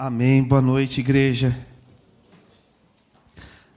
[0.00, 0.44] Amém.
[0.44, 1.58] Boa noite, igreja.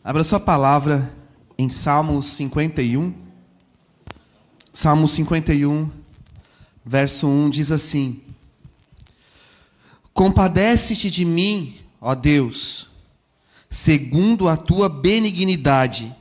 [0.03, 1.11] Abra sua palavra
[1.57, 3.11] em Salmos 51.
[4.71, 5.89] Salmos 51,
[6.85, 8.21] verso 1 diz assim:
[10.13, 12.91] Compadece-te de mim, ó Deus,
[13.67, 16.15] segundo a tua benignidade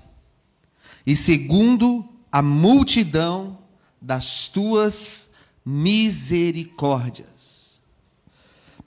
[1.07, 3.59] e segundo a multidão
[4.01, 5.29] das tuas
[5.63, 7.60] misericórdias.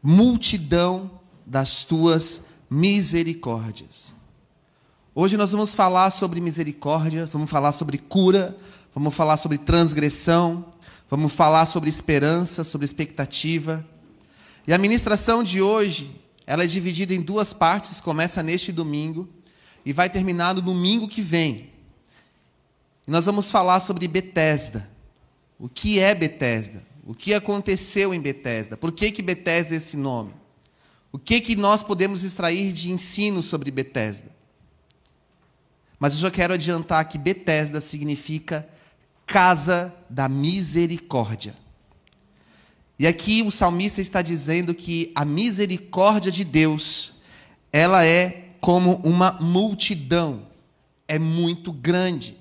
[0.05, 1.09] Multidão
[1.45, 4.13] das tuas misericórdias.
[5.15, 8.57] Hoje nós vamos falar sobre misericórdia, vamos falar sobre cura,
[8.93, 10.65] vamos falar sobre transgressão,
[11.09, 13.85] vamos falar sobre esperança, sobre expectativa.
[14.67, 19.29] E a ministração de hoje, ela é dividida em duas partes, começa neste domingo
[19.85, 21.69] e vai terminar no domingo que vem.
[23.07, 24.89] E nós vamos falar sobre Betesda.
[25.57, 26.83] O que é Betesda?
[27.05, 28.77] O que aconteceu em Betesda?
[28.77, 30.33] Por que que Betesda é esse nome?
[31.11, 34.31] O que que nós podemos extrair de ensino sobre Betesda?
[35.99, 38.67] Mas eu já quero adiantar que Betesda significa
[39.25, 41.55] casa da misericórdia.
[42.97, 47.13] E aqui o salmista está dizendo que a misericórdia de Deus,
[47.71, 50.47] ela é como uma multidão,
[51.07, 52.37] é muito grande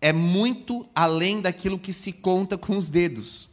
[0.00, 3.50] é muito além daquilo que se conta com os dedos.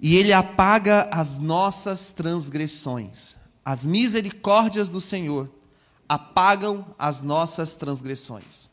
[0.00, 3.36] E ele apaga as nossas transgressões.
[3.64, 5.50] As misericórdias do Senhor
[6.08, 8.70] apagam as nossas transgressões.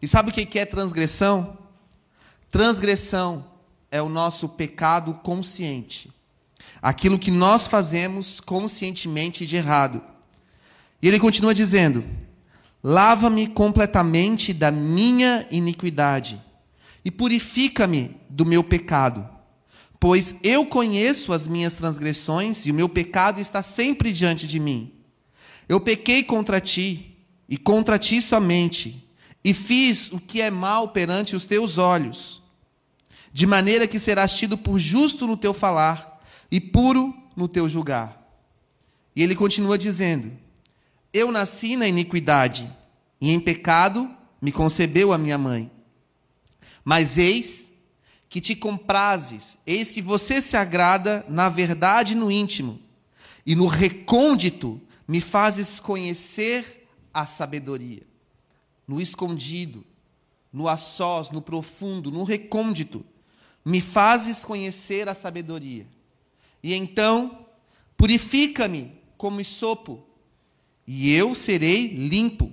[0.00, 1.56] E sabe o que é transgressão?
[2.50, 3.46] Transgressão
[3.90, 6.12] é o nosso pecado consciente.
[6.82, 10.02] Aquilo que nós fazemos conscientemente de errado.
[11.00, 12.04] E ele continua dizendo:
[12.82, 16.42] Lava-me completamente da minha iniquidade
[17.04, 19.33] e purifica-me do meu pecado.
[20.06, 24.92] Pois eu conheço as minhas transgressões e o meu pecado está sempre diante de mim.
[25.66, 27.16] Eu pequei contra ti
[27.48, 29.02] e contra ti somente,
[29.42, 32.42] e fiz o que é mal perante os teus olhos,
[33.32, 38.30] de maneira que serás tido por justo no teu falar e puro no teu julgar.
[39.16, 40.32] E ele continua dizendo:
[41.14, 42.70] eu nasci na iniquidade,
[43.18, 45.70] e em pecado me concebeu a minha mãe.
[46.84, 47.72] Mas eis
[48.34, 52.80] que te comprazes, eis que você se agrada na verdade no íntimo,
[53.46, 58.02] e no recôndito me fazes conhecer a sabedoria.
[58.88, 59.86] No escondido,
[60.52, 63.06] no a sós, no profundo, no recôndito,
[63.64, 65.86] me fazes conhecer a sabedoria.
[66.60, 67.46] E então,
[67.96, 70.04] purifica-me como sopo
[70.84, 72.50] e eu serei limpo.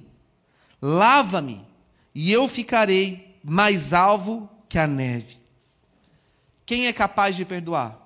[0.80, 1.66] Lava-me,
[2.14, 5.41] e eu ficarei mais alvo que a neve.
[6.72, 8.00] Quem é capaz de perdoar?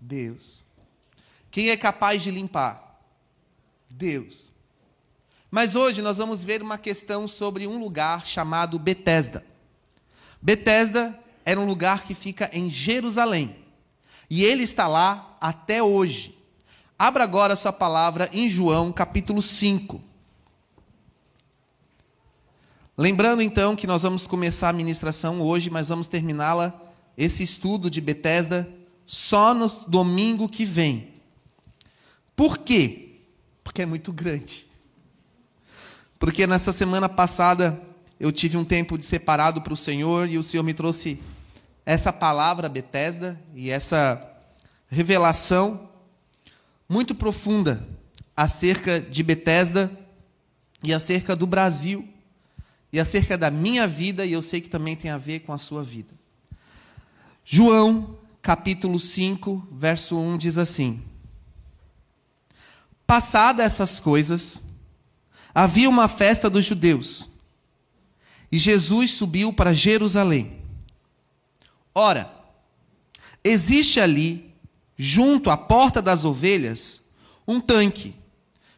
[0.00, 0.64] Deus.
[1.50, 2.98] Quem é capaz de limpar?
[3.90, 4.50] Deus.
[5.50, 9.44] Mas hoje nós vamos ver uma questão sobre um lugar chamado Betesda.
[10.40, 13.54] Betesda era um lugar que fica em Jerusalém.
[14.30, 16.34] E ele está lá até hoje.
[16.98, 20.00] Abra agora sua palavra em João, capítulo 5.
[22.96, 26.80] Lembrando então que nós vamos começar a ministração hoje, mas vamos terminá-la,
[27.16, 28.68] esse estudo de Betesda,
[29.06, 31.08] só no domingo que vem.
[32.34, 33.20] Por quê?
[33.62, 34.66] Porque é muito grande.
[36.18, 37.80] Porque nessa semana passada
[38.18, 41.20] eu tive um tempo de separado para o Senhor e o Senhor me trouxe
[41.84, 44.30] essa palavra Betesda e essa
[44.88, 45.88] revelação
[46.88, 47.86] muito profunda
[48.36, 49.90] acerca de Betesda
[50.82, 52.08] e acerca do Brasil
[52.92, 55.58] e acerca da minha vida e eu sei que também tem a ver com a
[55.58, 56.14] sua vida.
[57.44, 61.02] João, capítulo 5, verso 1 diz assim:
[63.06, 64.62] Passada essas coisas,
[65.54, 67.28] havia uma festa dos judeus.
[68.50, 70.58] E Jesus subiu para Jerusalém.
[71.94, 72.32] Ora,
[73.42, 74.50] existe ali
[74.96, 77.02] junto à porta das ovelhas,
[77.46, 78.14] um tanque,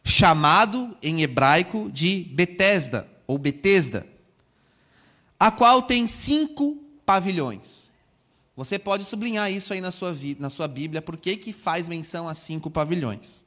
[0.03, 4.07] chamado em hebraico de Betesda, ou Betesda,
[5.39, 7.86] a qual tem cinco pavilhões.
[8.57, 12.27] Você pode sublinhar isso aí na sua, na sua Bíblia, por que, que faz menção
[12.27, 13.45] a cinco pavilhões.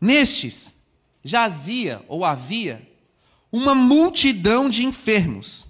[0.00, 0.74] Nestes
[1.22, 2.86] jazia ou havia
[3.50, 5.66] uma multidão de enfermos,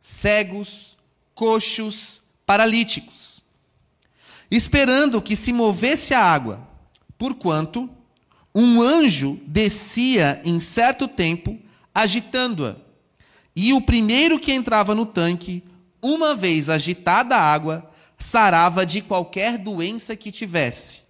[0.00, 0.96] cegos,
[1.34, 3.40] coxos, paralíticos
[4.50, 6.66] esperando que se movesse a água,
[7.16, 7.88] porquanto
[8.54, 11.56] um anjo descia em certo tempo,
[11.94, 12.74] agitando-a.
[13.54, 15.62] E o primeiro que entrava no tanque,
[16.02, 21.02] uma vez agitada a água, sarava de qualquer doença que tivesse.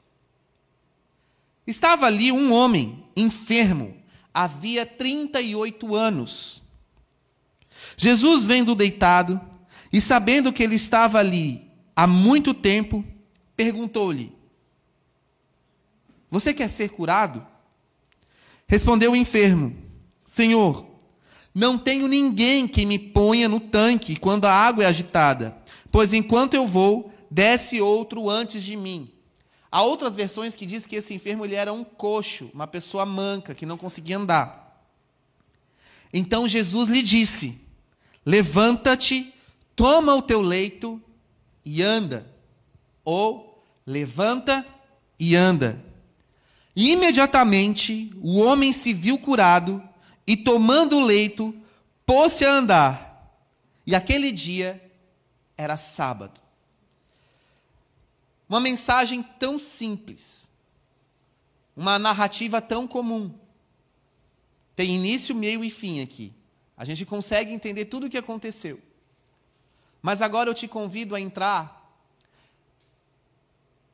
[1.66, 3.96] Estava ali um homem enfermo,
[4.32, 6.62] havia 38 anos.
[7.96, 9.40] Jesus, vendo deitado
[9.92, 13.04] e sabendo que ele estava ali há muito tempo,
[13.56, 14.32] perguntou-lhe:
[16.30, 17.46] Você quer ser curado?
[18.66, 19.76] Respondeu o enfermo:
[20.24, 20.89] Senhor,
[21.54, 25.56] não tenho ninguém que me ponha no tanque quando a água é agitada,
[25.90, 29.10] pois enquanto eu vou, desce outro antes de mim.
[29.70, 33.54] Há outras versões que diz que esse enfermo ele era um coxo, uma pessoa manca,
[33.54, 34.84] que não conseguia andar.
[36.12, 37.60] Então Jesus lhe disse:
[38.26, 39.32] Levanta-te,
[39.76, 41.00] toma o teu leito
[41.64, 42.26] e anda.
[43.04, 44.66] Ou levanta
[45.18, 45.82] e anda.
[46.74, 49.82] E imediatamente o homem se viu curado
[50.26, 51.54] e, tomando o leito,
[52.06, 53.10] pôs-se a andar.
[53.86, 54.80] E aquele dia
[55.56, 56.40] era sábado.
[58.48, 60.48] Uma mensagem tão simples,
[61.76, 63.32] uma narrativa tão comum.
[64.74, 66.32] Tem início, meio e fim aqui.
[66.76, 68.80] A gente consegue entender tudo o que aconteceu.
[70.02, 71.80] Mas agora eu te convido a entrar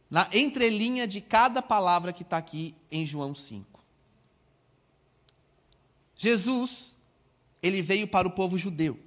[0.08, 3.75] na entrelinha de cada palavra que está aqui em João 5.
[6.16, 6.94] Jesus,
[7.62, 8.98] ele veio para o povo judeu.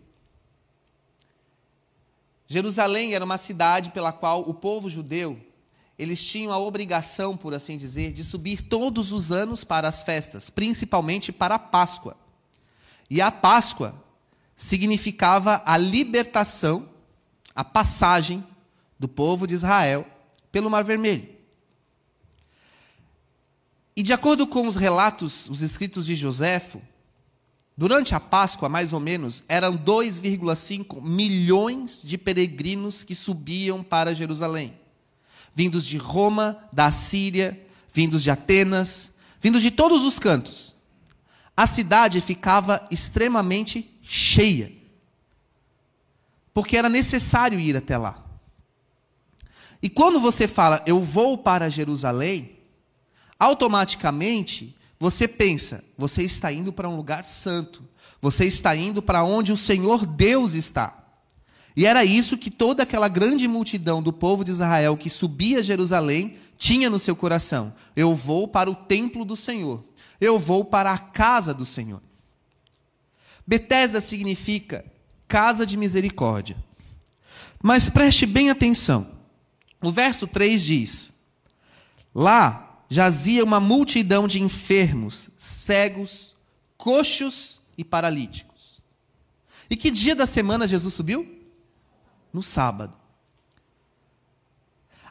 [2.47, 5.39] Jerusalém era uma cidade pela qual o povo judeu,
[5.97, 10.49] eles tinham a obrigação, por assim dizer, de subir todos os anos para as festas,
[10.49, 12.15] principalmente para a Páscoa.
[13.09, 13.93] E a Páscoa
[14.55, 16.89] significava a libertação,
[17.53, 18.45] a passagem
[18.97, 20.05] do povo de Israel
[20.51, 21.29] pelo Mar Vermelho.
[23.95, 26.81] E de acordo com os relatos, os escritos de Joséfo,
[27.79, 34.73] durante a Páscoa, mais ou menos, eram 2,5 milhões de peregrinos que subiam para Jerusalém,
[35.55, 37.57] vindos de Roma, da Síria,
[37.93, 40.75] vindos de Atenas, vindos de todos os cantos.
[41.55, 44.73] A cidade ficava extremamente cheia,
[46.53, 48.25] porque era necessário ir até lá.
[49.81, 52.57] E quando você fala, eu vou para Jerusalém,
[53.39, 57.83] automaticamente você pensa, você está indo para um lugar santo.
[58.21, 60.95] Você está indo para onde o Senhor Deus está.
[61.75, 65.61] E era isso que toda aquela grande multidão do povo de Israel que subia a
[65.61, 67.73] Jerusalém tinha no seu coração.
[67.95, 69.85] Eu vou para o templo do Senhor.
[70.19, 72.01] Eu vou para a casa do Senhor.
[73.47, 74.83] Betesda significa
[75.25, 76.57] casa de misericórdia.
[77.63, 79.07] Mas preste bem atenção.
[79.81, 81.13] O verso 3 diz:
[82.13, 86.35] Lá jazia uma multidão de enfermos, cegos,
[86.75, 88.81] coxos e paralíticos.
[89.69, 91.39] E que dia da semana Jesus subiu?
[92.33, 92.93] No sábado.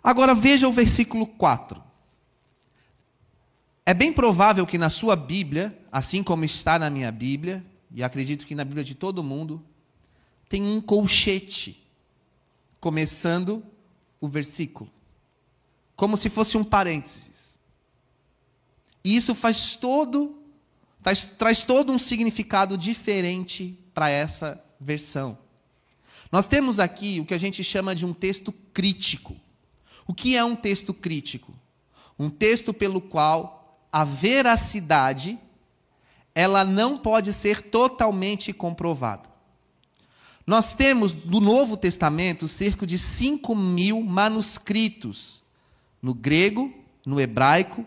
[0.03, 1.83] Agora veja o versículo 4.
[3.87, 8.47] É bem provável que na sua Bíblia, assim como está na minha Bíblia, e acredito
[8.47, 9.65] que na Bíblia de todo mundo,
[10.49, 11.83] tem um colchete,
[12.81, 13.63] começando
[14.21, 14.91] o versículo,
[15.95, 17.38] como se fosse um parênteses.
[19.09, 20.37] E isso faz todo,
[21.03, 25.39] traz, traz todo um significado diferente para essa versão.
[26.31, 29.35] Nós temos aqui o que a gente chama de um texto crítico.
[30.07, 31.55] O que é um texto crítico?
[32.19, 35.39] Um texto pelo qual a veracidade
[36.35, 39.31] ela não pode ser totalmente comprovada.
[40.47, 45.41] Nós temos do Novo Testamento cerca de 5 mil manuscritos
[46.03, 46.71] no grego,
[47.07, 47.87] no hebraico,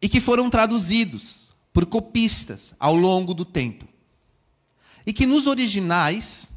[0.00, 3.86] e que foram traduzidos por copistas ao longo do tempo.
[5.06, 6.48] E que nos originais,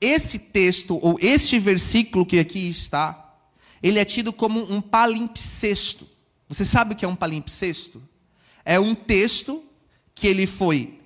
[0.00, 3.36] esse texto, ou este versículo que aqui está,
[3.82, 6.08] ele é tido como um palimpsesto.
[6.48, 8.02] Você sabe o que é um palimpsesto?
[8.64, 9.64] É um texto
[10.14, 11.00] que ele foi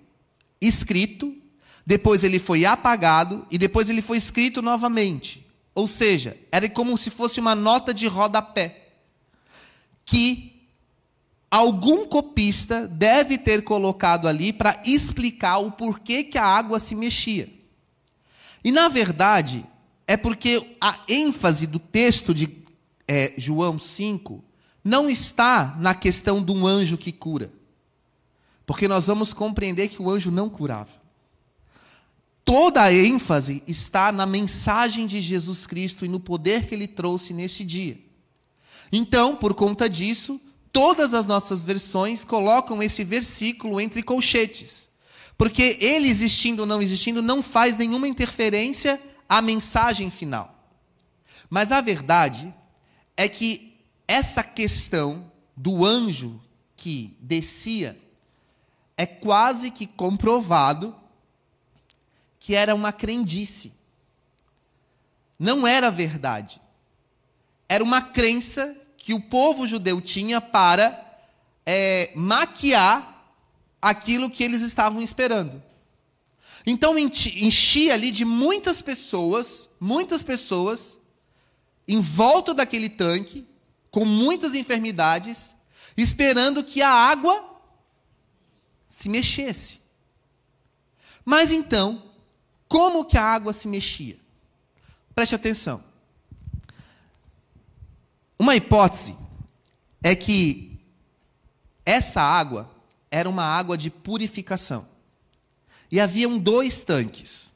[0.60, 1.36] escrito
[1.86, 5.46] depois ele foi apagado e depois ele foi escrito novamente.
[5.72, 8.88] Ou seja, era como se fosse uma nota de rodapé
[10.04, 10.55] que
[11.56, 17.48] algum copista deve ter colocado ali para explicar o porquê que a água se mexia.
[18.64, 19.64] E na verdade,
[20.06, 22.62] é porque a ênfase do texto de
[23.06, 24.44] é, João 5
[24.82, 27.52] não está na questão de um anjo que cura.
[28.64, 31.06] Porque nós vamos compreender que o anjo não curava
[32.46, 37.34] toda a ênfase está na mensagem de Jesus Cristo e no poder que ele trouxe
[37.34, 37.98] neste dia.
[38.92, 40.40] Então, por conta disso,
[40.76, 44.86] todas as nossas versões colocam esse versículo entre colchetes.
[45.38, 50.54] Porque ele existindo ou não existindo não faz nenhuma interferência à mensagem final.
[51.48, 52.54] Mas a verdade
[53.16, 53.74] é que
[54.06, 56.38] essa questão do anjo
[56.76, 57.98] que descia
[58.98, 60.94] é quase que comprovado
[62.38, 63.72] que era uma crendice.
[65.38, 66.60] Não era verdade.
[67.66, 68.76] Era uma crença
[69.06, 71.00] que o povo judeu tinha para
[71.64, 73.30] é, maquiar
[73.80, 75.62] aquilo que eles estavam esperando.
[76.66, 80.98] Então enchia ali de muitas pessoas, muitas pessoas,
[81.86, 83.46] em volta daquele tanque,
[83.92, 85.54] com muitas enfermidades,
[85.96, 87.62] esperando que a água
[88.88, 89.78] se mexesse.
[91.24, 92.10] Mas então,
[92.66, 94.18] como que a água se mexia?
[95.14, 95.85] Preste atenção.
[98.38, 99.16] Uma hipótese
[100.02, 100.78] é que
[101.84, 102.70] essa água
[103.10, 104.86] era uma água de purificação.
[105.90, 107.52] E haviam dois tanques.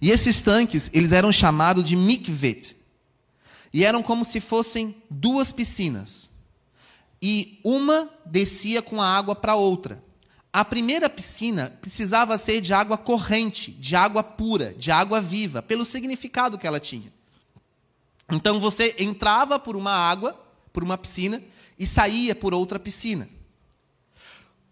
[0.00, 2.76] E esses tanques, eles eram chamados de mikvet.
[3.72, 6.28] E eram como se fossem duas piscinas.
[7.22, 10.02] E uma descia com a água para outra.
[10.52, 15.84] A primeira piscina precisava ser de água corrente, de água pura, de água viva, pelo
[15.84, 17.10] significado que ela tinha.
[18.32, 20.34] Então você entrava por uma água,
[20.72, 21.42] por uma piscina,
[21.78, 23.28] e saía por outra piscina.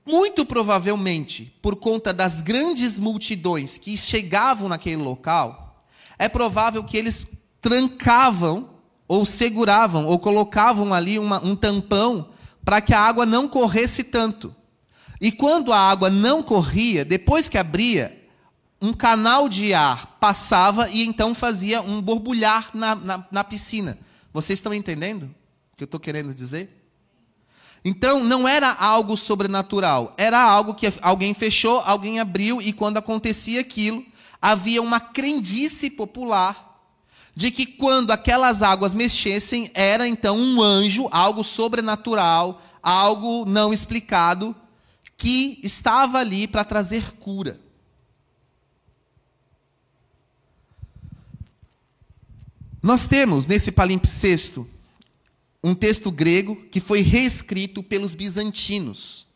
[0.05, 5.85] Muito provavelmente, por conta das grandes multidões que chegavam naquele local,
[6.19, 7.27] é provável que eles
[7.61, 8.71] trancavam,
[9.07, 12.31] ou seguravam, ou colocavam ali uma, um tampão
[12.65, 14.55] para que a água não corresse tanto.
[15.21, 18.20] E quando a água não corria, depois que abria,
[18.81, 23.99] um canal de ar passava e então fazia um borbulhar na, na, na piscina.
[24.33, 25.25] Vocês estão entendendo
[25.73, 26.81] o que eu estou querendo dizer?
[27.85, 33.61] Então, não era algo sobrenatural, era algo que alguém fechou, alguém abriu, e quando acontecia
[33.61, 34.05] aquilo,
[34.41, 36.69] havia uma crendice popular
[37.35, 44.55] de que quando aquelas águas mexessem, era então um anjo, algo sobrenatural, algo não explicado,
[45.17, 47.59] que estava ali para trazer cura.
[52.83, 54.67] Nós temos nesse palimpsesto
[55.63, 59.27] um texto grego que foi reescrito pelos bizantinos.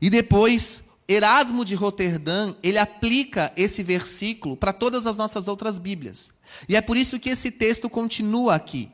[0.00, 6.30] E depois Erasmo de Roterdã, ele aplica esse versículo para todas as nossas outras Bíblias.
[6.68, 8.90] E é por isso que esse texto continua aqui.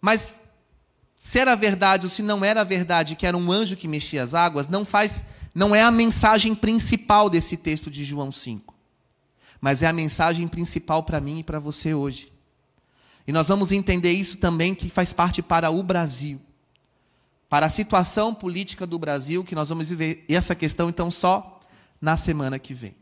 [0.00, 0.38] Mas
[1.18, 4.34] se era verdade ou se não era verdade que era um anjo que mexia as
[4.34, 8.74] águas, não faz, não é a mensagem principal desse texto de João 5.
[9.60, 12.32] Mas é a mensagem principal para mim e para você hoje.
[13.26, 16.40] E nós vamos entender isso também que faz parte para o Brasil.
[17.48, 21.60] Para a situação política do Brasil, que nós vamos ver essa questão então só
[22.00, 22.96] na semana que vem.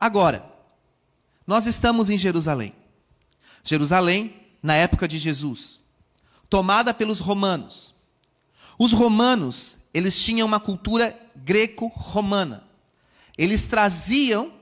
[0.00, 0.44] Agora,
[1.46, 2.74] nós estamos em Jerusalém.
[3.62, 5.82] Jerusalém, na época de Jesus
[6.52, 7.94] tomada pelos romanos.
[8.78, 12.62] Os romanos, eles tinham uma cultura greco-romana.
[13.38, 14.52] Eles traziam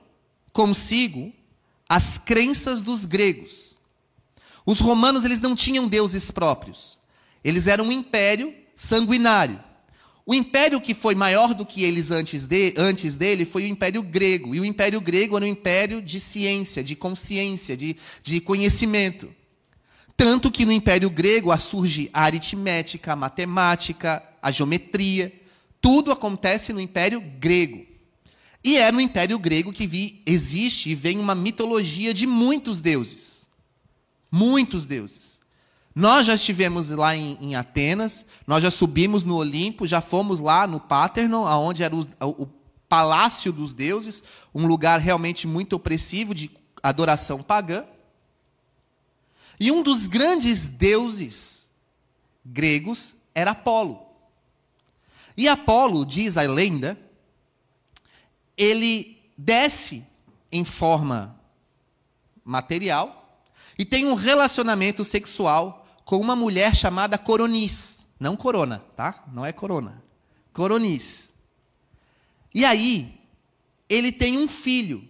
[0.52, 1.32] consigo
[1.88, 3.69] as crenças dos gregos.
[4.64, 6.98] Os romanos, eles não tinham deuses próprios.
[7.42, 9.60] Eles eram um império sanguinário.
[10.30, 14.02] O império que foi maior do que eles antes, de, antes dele foi o Império
[14.02, 14.54] Grego.
[14.54, 19.28] E o Império Grego era um império de ciência, de consciência, de, de conhecimento.
[20.16, 25.32] Tanto que no Império Grego surge a aritmética, a matemática, a geometria.
[25.80, 27.86] Tudo acontece no Império Grego.
[28.62, 33.39] E é no Império Grego que vi, existe e vem uma mitologia de muitos deuses.
[34.30, 35.40] Muitos deuses.
[35.94, 40.66] Nós já estivemos lá em, em Atenas, nós já subimos no Olimpo, já fomos lá
[40.66, 42.46] no Paternon, onde era o, o
[42.88, 44.22] palácio dos deuses,
[44.54, 46.50] um lugar realmente muito opressivo de
[46.82, 47.84] adoração pagã.
[49.58, 51.68] E um dos grandes deuses
[52.44, 54.00] gregos era Apolo.
[55.36, 56.98] E Apolo, diz a lenda,
[58.56, 60.04] ele desce
[60.50, 61.38] em forma
[62.44, 63.19] material
[63.80, 68.06] e tem um relacionamento sexual com uma mulher chamada Coronis.
[68.20, 69.24] Não Corona, tá?
[69.32, 70.04] Não é Corona.
[70.52, 71.32] Coronis.
[72.54, 73.18] E aí,
[73.88, 75.02] ele tem um filho.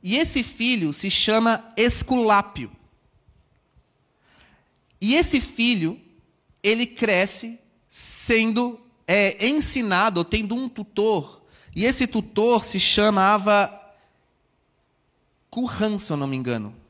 [0.00, 2.70] E esse filho se chama Esculápio.
[5.00, 6.00] E esse filho,
[6.62, 7.58] ele cresce
[7.90, 11.42] sendo é, ensinado, tendo um tutor.
[11.74, 13.68] E esse tutor se chamava
[15.50, 16.83] Curran, se eu não me engano.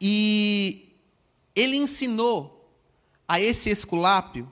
[0.00, 0.94] E
[1.54, 2.70] ele ensinou
[3.26, 4.50] a esse esculápio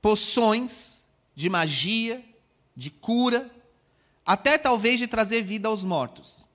[0.00, 1.02] poções
[1.34, 2.24] de magia,
[2.76, 3.50] de cura,
[4.24, 6.46] até talvez de trazer vida aos mortos.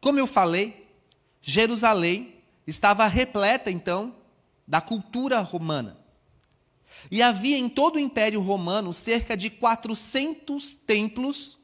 [0.00, 0.88] Como eu falei,
[1.40, 2.34] Jerusalém
[2.66, 4.14] estava repleta, então,
[4.66, 5.96] da cultura romana.
[7.10, 11.58] E havia em todo o Império Romano cerca de 400 templos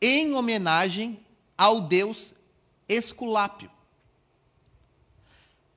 [0.00, 1.20] em homenagem
[1.56, 2.34] ao deus
[2.88, 3.70] Esculápio.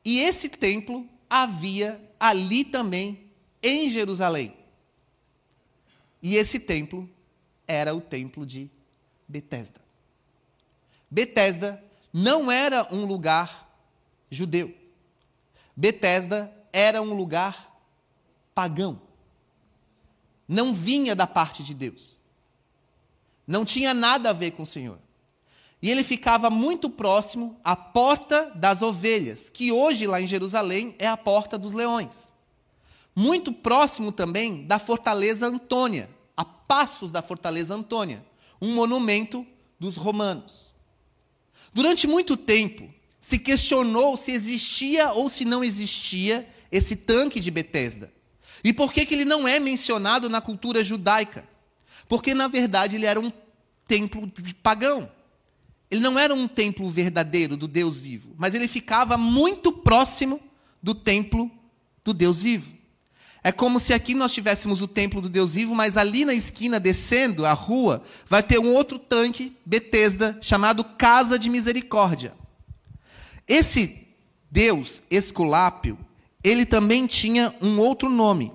[0.07, 3.29] E esse templo havia ali também
[3.61, 4.55] em Jerusalém.
[6.23, 7.09] E esse templo
[7.67, 8.71] era o templo de
[9.27, 9.81] Betesda.
[11.11, 11.83] Betesda
[12.13, 13.69] não era um lugar
[14.31, 14.73] judeu.
[15.75, 17.77] Betesda era um lugar
[18.55, 19.01] pagão.
[20.47, 22.17] Não vinha da parte de Deus.
[23.45, 24.99] Não tinha nada a ver com o Senhor.
[25.81, 31.07] E ele ficava muito próximo à porta das ovelhas, que hoje lá em Jerusalém é
[31.07, 32.33] a porta dos leões.
[33.15, 38.25] Muito próximo também da fortaleza Antônia, a passos da fortaleza Antônia,
[38.61, 39.45] um monumento
[39.79, 40.73] dos romanos.
[41.73, 48.11] Durante muito tempo, se questionou se existia ou se não existia esse tanque de Betesda.
[48.63, 51.47] E por que, que ele não é mencionado na cultura judaica?
[52.07, 53.31] Porque, na verdade, ele era um
[53.87, 54.31] templo
[54.63, 55.11] pagão.
[55.89, 60.39] Ele não era um templo verdadeiro do Deus vivo, mas ele ficava muito próximo
[60.81, 61.49] do templo
[62.03, 62.77] do Deus vivo.
[63.43, 66.79] É como se aqui nós tivéssemos o templo do Deus vivo, mas ali na esquina,
[66.79, 72.33] descendo a rua, vai ter um outro tanque, Betesda, chamado Casa de Misericórdia.
[73.47, 74.05] Esse
[74.51, 75.97] Deus, Esculápio,
[76.43, 78.51] ele também tinha um outro nome.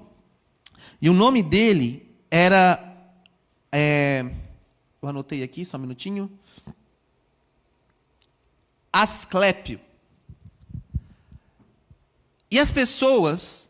[1.00, 2.78] E o nome dele era.
[3.70, 4.26] É,
[5.00, 6.30] eu anotei aqui, só um minutinho.
[9.02, 9.80] Asclépio.
[12.50, 13.68] E as pessoas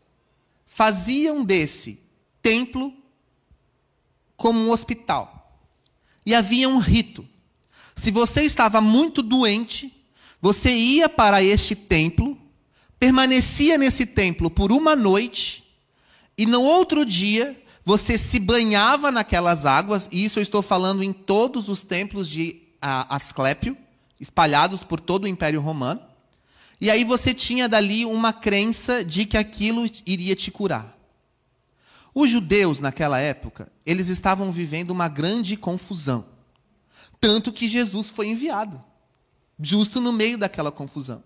[0.65, 1.99] faziam desse
[2.41, 2.93] templo
[4.35, 5.59] como um hospital.
[6.25, 7.27] E havia um rito.
[7.95, 9.95] Se você estava muito doente,
[10.41, 12.37] você ia para este templo,
[12.99, 15.63] permanecia nesse templo por uma noite,
[16.37, 21.13] e no outro dia você se banhava naquelas águas, e isso eu estou falando em
[21.13, 23.77] todos os templos de Asclépio,
[24.23, 25.99] espalhados por todo o Império Romano.
[26.79, 30.97] E aí você tinha dali uma crença de que aquilo iria te curar.
[32.15, 36.25] Os judeus naquela época, eles estavam vivendo uma grande confusão.
[37.19, 38.81] Tanto que Jesus foi enviado,
[39.59, 41.21] justo no meio daquela confusão.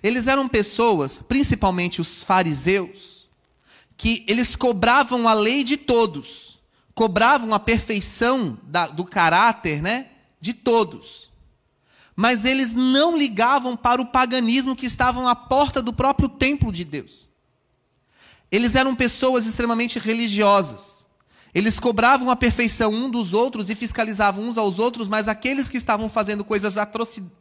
[0.00, 3.28] Eles eram pessoas, principalmente os fariseus,
[3.96, 6.60] que eles cobravam a lei de todos,
[6.94, 10.06] cobravam a perfeição da, do caráter né,
[10.40, 11.26] de todos
[12.16, 16.82] mas eles não ligavam para o paganismo que estavam à porta do próprio templo de
[16.82, 17.28] Deus.
[18.50, 21.06] Eles eram pessoas extremamente religiosas.
[21.54, 25.76] Eles cobravam a perfeição um dos outros e fiscalizavam uns aos outros, mas aqueles que
[25.76, 26.76] estavam fazendo coisas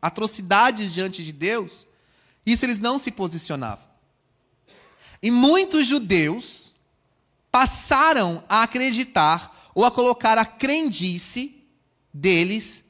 [0.01, 1.87] atrocidades diante de Deus,
[2.45, 3.85] isso eles não se posicionavam.
[5.21, 6.73] E muitos judeus
[7.51, 11.61] passaram a acreditar ou a colocar a crendice
[12.13, 12.84] deles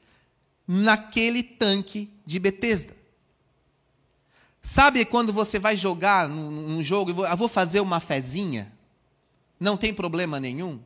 [0.66, 2.96] naquele tanque de Betesda.
[4.62, 8.72] Sabe quando você vai jogar num, jogo e eu vou fazer uma fezinha?
[9.60, 10.80] Não tem problema nenhum.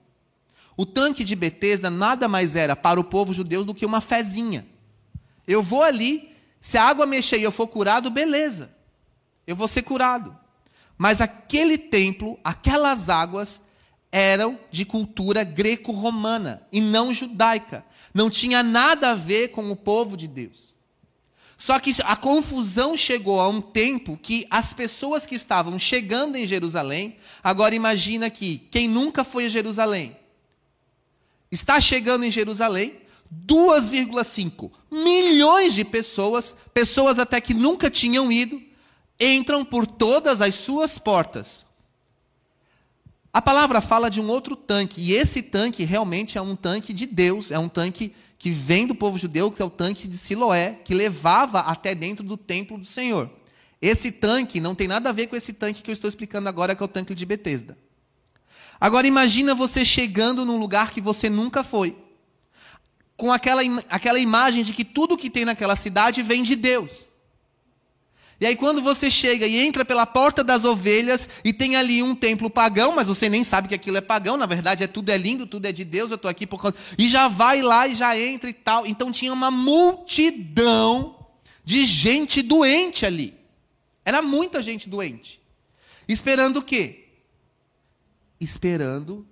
[0.77, 4.66] O tanque de Betesda nada mais era para o povo judeu do que uma fezinha.
[5.47, 8.71] Eu vou ali, se a água mexer e eu for curado, beleza.
[9.47, 10.37] Eu vou ser curado.
[10.99, 13.62] Mas aquele templo, aquelas águas,
[14.12, 17.85] eram de cultura greco-romana e não judaica.
[18.12, 20.75] Não tinha nada a ver com o povo de Deus.
[21.57, 26.46] Só que a confusão chegou a um tempo que as pessoas que estavam chegando em
[26.46, 30.16] Jerusalém, agora imagina que quem nunca foi a Jerusalém,
[31.51, 32.94] está chegando em Jerusalém,
[33.46, 38.61] 2,5 milhões de pessoas, pessoas até que nunca tinham ido,
[39.20, 41.66] entram por todas as suas portas,
[43.33, 47.07] a palavra fala de um outro tanque, e esse tanque realmente é um tanque de
[47.07, 50.81] Deus, é um tanque que vem do povo judeu, que é o tanque de Siloé,
[50.85, 53.31] que levava até dentro do templo do Senhor.
[53.81, 56.75] Esse tanque não tem nada a ver com esse tanque que eu estou explicando agora,
[56.75, 57.79] que é o tanque de Betesda.
[58.81, 61.97] Agora imagina você chegando num lugar que você nunca foi,
[63.16, 67.10] com aquela, aquela imagem de que tudo que tem naquela cidade vem de Deus.
[68.40, 72.14] E aí, quando você chega e entra pela porta das ovelhas e tem ali um
[72.14, 75.18] templo pagão, mas você nem sabe que aquilo é pagão, na verdade é tudo é
[75.18, 76.76] lindo, tudo é de Deus, eu estou aqui por causa.
[76.96, 78.87] E já vai lá e já entra e tal.
[78.87, 81.26] Então tinha uma multidão
[81.62, 83.38] de gente doente ali.
[84.05, 85.38] Era muita gente doente.
[86.09, 87.09] Esperando o quê?
[88.40, 89.29] Esperando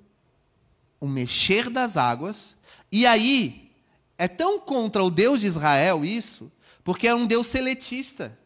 [1.01, 2.55] o mexer das águas.
[2.93, 3.71] E aí,
[4.19, 6.53] é tão contra o Deus de Israel isso,
[6.85, 8.39] porque é um Deus seletista.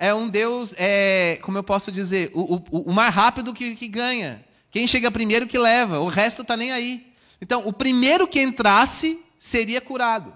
[0.00, 3.86] É um Deus, é, como eu posso dizer, o, o, o mais rápido que, que
[3.86, 4.42] ganha.
[4.70, 7.06] Quem chega primeiro que leva, o resto está nem aí.
[7.38, 10.32] Então, o primeiro que entrasse seria curado.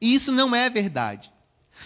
[0.00, 1.32] E isso não é verdade.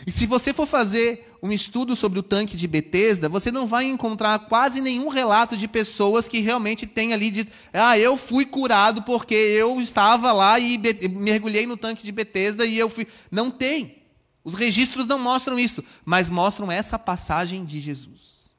[0.07, 3.87] E se você for fazer um estudo sobre o tanque de Betesda, você não vai
[3.87, 9.03] encontrar quase nenhum relato de pessoas que realmente têm ali de, ah, eu fui curado
[9.03, 10.79] porque eu estava lá e
[11.11, 13.07] mergulhei no tanque de Betesda e eu fui.
[13.31, 14.02] Não tem.
[14.45, 18.51] Os registros não mostram isso, mas mostram essa passagem de Jesus.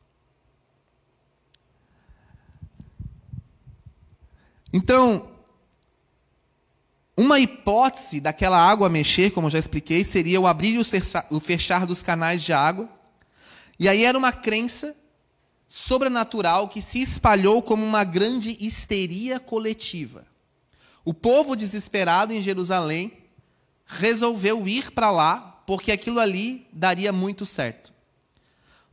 [4.71, 5.29] Então,
[7.15, 10.79] uma hipótese daquela água mexer, como já expliquei, seria o abrir e
[11.29, 12.89] o fechar dos canais de água.
[13.77, 14.95] E aí era uma crença
[15.69, 20.25] sobrenatural que se espalhou como uma grande histeria coletiva.
[21.03, 23.11] O povo desesperado em Jerusalém
[23.85, 27.93] resolveu ir para lá porque aquilo ali daria muito certo.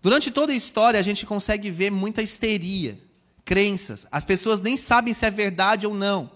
[0.03, 2.99] Durante toda a história a gente consegue ver muita histeria,
[3.45, 4.07] crenças.
[4.11, 6.31] As pessoas nem sabem se é verdade ou não.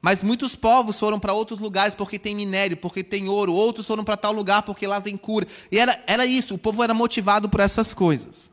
[0.00, 4.04] Mas muitos povos foram para outros lugares porque tem minério, porque tem ouro, outros foram
[4.04, 5.46] para tal lugar porque lá tem cura.
[5.72, 8.50] E era, era isso, o povo era motivado por essas coisas.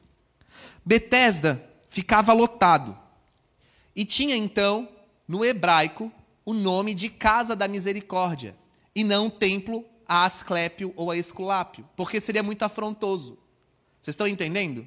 [0.86, 2.98] Betesda ficava lotado.
[3.94, 4.88] E tinha então,
[5.28, 6.10] no hebraico,
[6.46, 8.56] o nome de Casa da Misericórdia,
[8.96, 13.38] e não templo a Asclépio ou a Esculápio, porque seria muito afrontoso.
[14.02, 14.86] Vocês estão entendendo?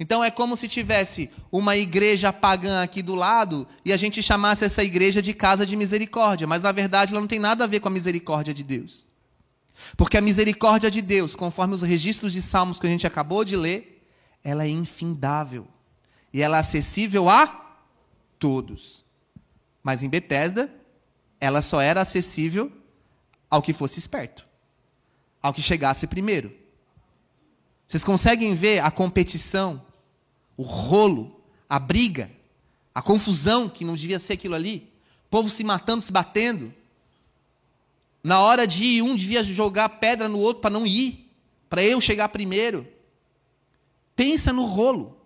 [0.00, 4.64] Então é como se tivesse uma igreja pagã aqui do lado e a gente chamasse
[4.64, 7.78] essa igreja de casa de misericórdia, mas na verdade ela não tem nada a ver
[7.78, 9.06] com a misericórdia de Deus.
[9.96, 13.54] Porque a misericórdia de Deus, conforme os registros de salmos que a gente acabou de
[13.54, 14.04] ler,
[14.42, 15.68] ela é infindável
[16.32, 17.46] e ela é acessível a
[18.40, 19.04] todos.
[19.84, 20.68] Mas em Betesda,
[21.38, 22.81] ela só era acessível
[23.52, 24.46] ao que fosse esperto,
[25.42, 26.56] ao que chegasse primeiro.
[27.86, 29.84] Vocês conseguem ver a competição
[30.56, 31.38] o rolo,
[31.68, 32.30] a briga,
[32.94, 34.90] a confusão que não devia ser aquilo ali,
[35.26, 36.72] o povo se matando, se batendo.
[38.24, 41.30] Na hora de ir, um devia jogar pedra no outro para não ir,
[41.68, 42.88] para eu chegar primeiro.
[44.16, 45.20] Pensa no rolo.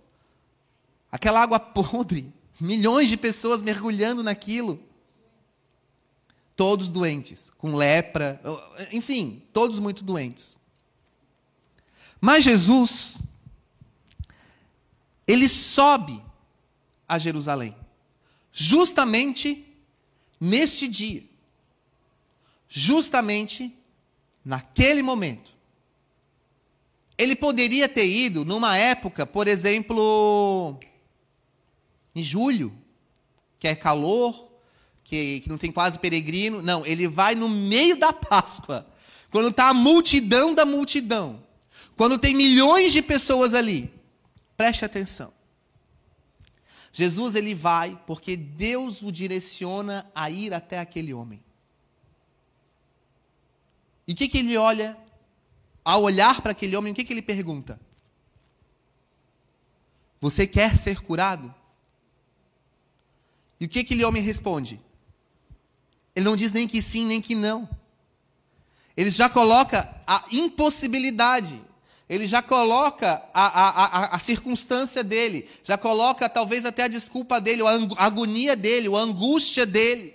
[1.12, 4.82] Aquela água podre, milhões de pessoas mergulhando naquilo.
[6.56, 8.40] Todos doentes, com lepra,
[8.90, 10.56] enfim, todos muito doentes.
[12.18, 13.18] Mas Jesus,
[15.28, 16.22] ele sobe
[17.06, 17.76] a Jerusalém,
[18.50, 19.66] justamente
[20.40, 21.22] neste dia,
[22.66, 23.76] justamente
[24.42, 25.54] naquele momento.
[27.18, 30.78] Ele poderia ter ido numa época, por exemplo,
[32.14, 32.76] em julho,
[33.58, 34.45] que é calor,
[35.06, 36.60] que, que não tem quase peregrino.
[36.60, 38.84] Não, ele vai no meio da Páscoa,
[39.30, 41.42] quando está a multidão da multidão,
[41.96, 43.90] quando tem milhões de pessoas ali.
[44.56, 45.32] Preste atenção.
[46.92, 51.40] Jesus ele vai porque Deus o direciona a ir até aquele homem.
[54.08, 54.96] E o que, que ele olha?
[55.84, 57.78] Ao olhar para aquele homem, o que, que ele pergunta?
[60.20, 61.54] Você quer ser curado?
[63.60, 64.80] E o que aquele homem responde?
[66.16, 67.68] Ele não diz nem que sim, nem que não.
[68.96, 71.62] Ele já coloca a impossibilidade
[72.08, 77.40] ele já coloca a, a, a, a, circunstância dele, já coloca talvez até a desculpa
[77.40, 77.62] dele,
[77.96, 80.14] a agonia dele, a angústia dele,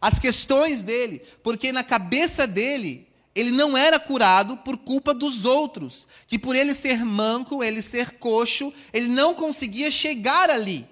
[0.00, 6.08] as questões dele, porque na cabeça dele, ele não era curado por culpa dos outros,
[6.26, 10.86] que por ele ser manco, ele ser coxo, ele não conseguia chegar ali.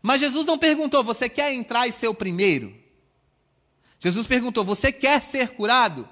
[0.00, 2.72] Mas Jesus não perguntou: você quer entrar e ser o primeiro?
[4.04, 6.06] Jesus perguntou: você quer ser curado?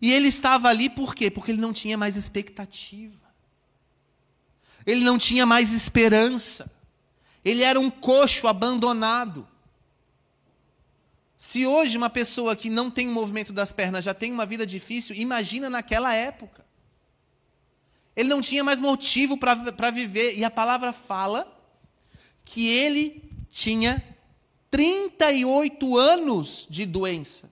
[0.00, 1.28] E ele estava ali por quê?
[1.28, 3.18] Porque ele não tinha mais expectativa.
[4.86, 6.70] Ele não tinha mais esperança.
[7.44, 9.48] Ele era um coxo abandonado.
[11.36, 14.64] Se hoje uma pessoa que não tem o movimento das pernas já tem uma vida
[14.64, 16.64] difícil, imagina naquela época.
[18.14, 20.36] Ele não tinha mais motivo para viver.
[20.36, 21.60] E a palavra fala
[22.44, 24.13] que ele tinha
[24.74, 27.48] 38 anos de doença.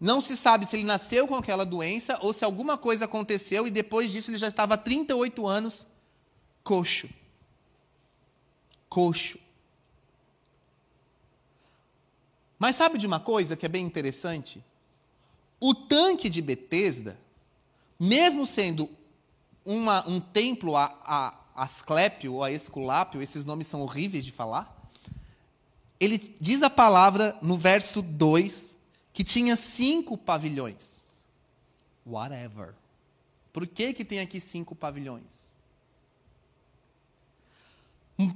[0.00, 3.70] Não se sabe se ele nasceu com aquela doença ou se alguma coisa aconteceu e
[3.70, 5.86] depois disso ele já estava há 38 anos
[6.64, 7.06] coxo.
[8.88, 9.38] Coxo.
[12.58, 14.64] Mas sabe de uma coisa que é bem interessante?
[15.60, 17.20] O tanque de Betesda,
[17.98, 18.88] mesmo sendo
[19.66, 24.79] uma, um templo a, a Asclépio ou a Esculápio, esses nomes são horríveis de falar,
[26.00, 28.74] ele diz a palavra no verso 2
[29.12, 31.04] que tinha cinco pavilhões.
[32.06, 32.74] Whatever.
[33.52, 35.50] Por que, que tem aqui cinco pavilhões?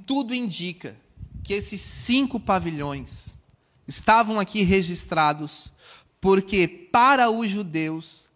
[0.05, 0.95] Tudo indica
[1.43, 3.35] que esses cinco pavilhões
[3.87, 5.71] estavam aqui registrados
[6.19, 8.27] porque, para os judeus,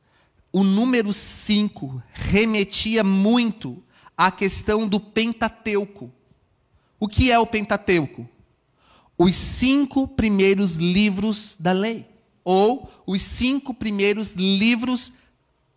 [0.52, 3.84] o número cinco remetia muito
[4.16, 6.12] à questão do Pentateuco.
[7.00, 8.30] O que é o Pentateuco?
[9.22, 12.08] Os cinco primeiros livros da lei,
[12.42, 15.12] ou os cinco primeiros livros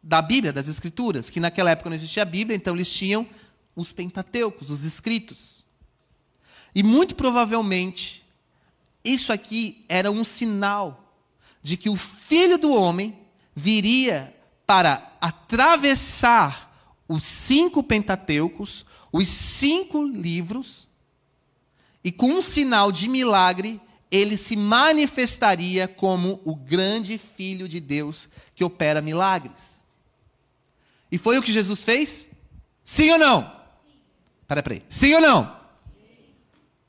[0.01, 3.27] da Bíblia, das Escrituras, que naquela época não existia a Bíblia, então eles tinham
[3.75, 5.65] os Pentateucos, os escritos.
[6.73, 8.25] E muito provavelmente,
[9.05, 11.13] isso aqui era um sinal
[11.61, 13.19] de que o filho do homem
[13.57, 14.33] viria
[14.65, 20.89] para atravessar os cinco Pentateucos, os cinco livros,
[22.05, 28.29] e com um sinal de milagre, ele se manifestaria como o grande filho de Deus
[28.55, 29.83] que opera milagres.
[31.11, 32.29] E foi o que Jesus fez?
[32.85, 33.53] Sim ou não?
[34.47, 34.83] Peraí, peraí.
[34.89, 35.61] Sim ou não?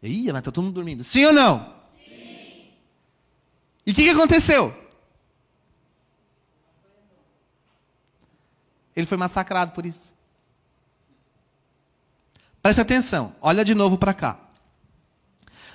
[0.01, 1.03] Ih, mas está todo mundo dormindo.
[1.03, 1.73] Sim ou não?
[1.97, 2.71] Sim.
[3.85, 4.75] E o que, que aconteceu?
[8.95, 10.13] Ele foi massacrado por isso.
[12.61, 14.39] Preste atenção, olha de novo para cá.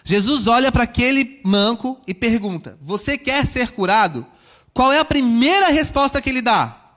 [0.09, 4.25] Jesus olha para aquele manco e pergunta: Você quer ser curado?
[4.73, 6.97] Qual é a primeira resposta que ele dá?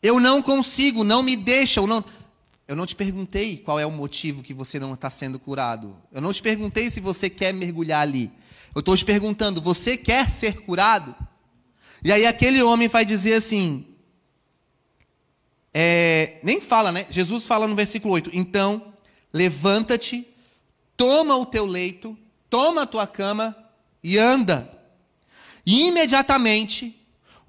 [0.00, 2.04] Eu não consigo, não me deixa, não.
[2.68, 5.96] Eu não te perguntei qual é o motivo que você não está sendo curado.
[6.12, 8.30] Eu não te perguntei se você quer mergulhar ali.
[8.72, 11.16] Eu estou te perguntando, você quer ser curado?
[12.04, 13.84] E aí aquele homem vai dizer assim,
[15.74, 17.08] é, nem fala, né?
[17.10, 18.94] Jesus fala no versículo 8: Então,
[19.32, 20.24] levanta-te,
[20.96, 22.16] toma o teu leito,
[22.48, 23.56] toma a tua cama
[24.02, 24.70] e anda.
[25.64, 26.96] E imediatamente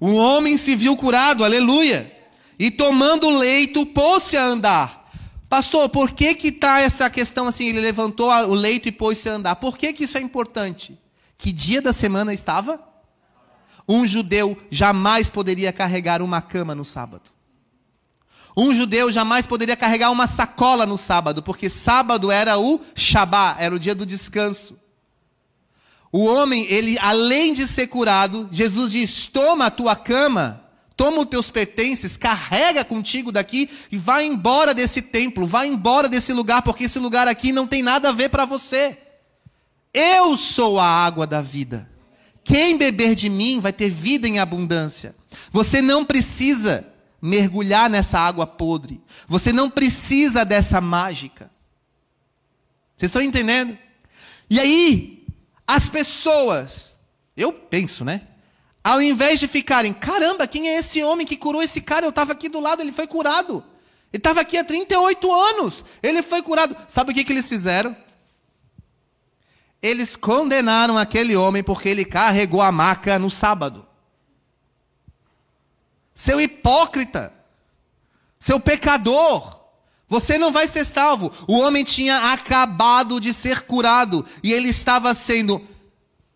[0.00, 2.12] o homem se viu curado, aleluia.
[2.58, 5.10] E tomando o leito, pôs-se a andar.
[5.48, 7.68] Pastor, por que que tá essa questão assim?
[7.68, 9.56] Ele levantou o leito e pôs-se a andar.
[9.56, 10.98] Por que que isso é importante?
[11.38, 12.80] Que dia da semana estava?
[13.88, 17.30] Um judeu jamais poderia carregar uma cama no sábado.
[18.56, 23.74] Um judeu jamais poderia carregar uma sacola no sábado, porque sábado era o Shabá, era
[23.74, 24.77] o dia do descanso.
[26.10, 30.68] O homem, ele além de ser curado, Jesus diz: "Toma a tua cama
[30.98, 36.32] toma os teus pertences, carrega contigo daqui e vai embora desse templo, vai embora desse
[36.32, 38.98] lugar, porque esse lugar aqui não tem nada a ver para você.
[39.94, 41.88] Eu sou a água da vida.
[42.42, 45.14] Quem beber de mim vai ter vida em abundância.
[45.52, 46.84] Você não precisa
[47.22, 49.00] mergulhar nessa água podre.
[49.28, 51.48] Você não precisa dessa mágica.
[52.96, 53.78] Vocês estão entendendo?
[54.50, 55.17] E aí,
[55.68, 56.94] as pessoas,
[57.36, 58.22] eu penso, né?
[58.82, 62.06] Ao invés de ficarem, caramba, quem é esse homem que curou esse cara?
[62.06, 63.62] Eu estava aqui do lado, ele foi curado.
[64.10, 66.74] Ele estava aqui há 38 anos, ele foi curado.
[66.88, 67.94] Sabe o que, que eles fizeram?
[69.82, 73.86] Eles condenaram aquele homem porque ele carregou a maca no sábado.
[76.14, 77.30] Seu hipócrita,
[78.38, 79.57] seu pecador,
[80.08, 81.30] você não vai ser salvo.
[81.46, 85.66] O homem tinha acabado de ser curado e ele estava sendo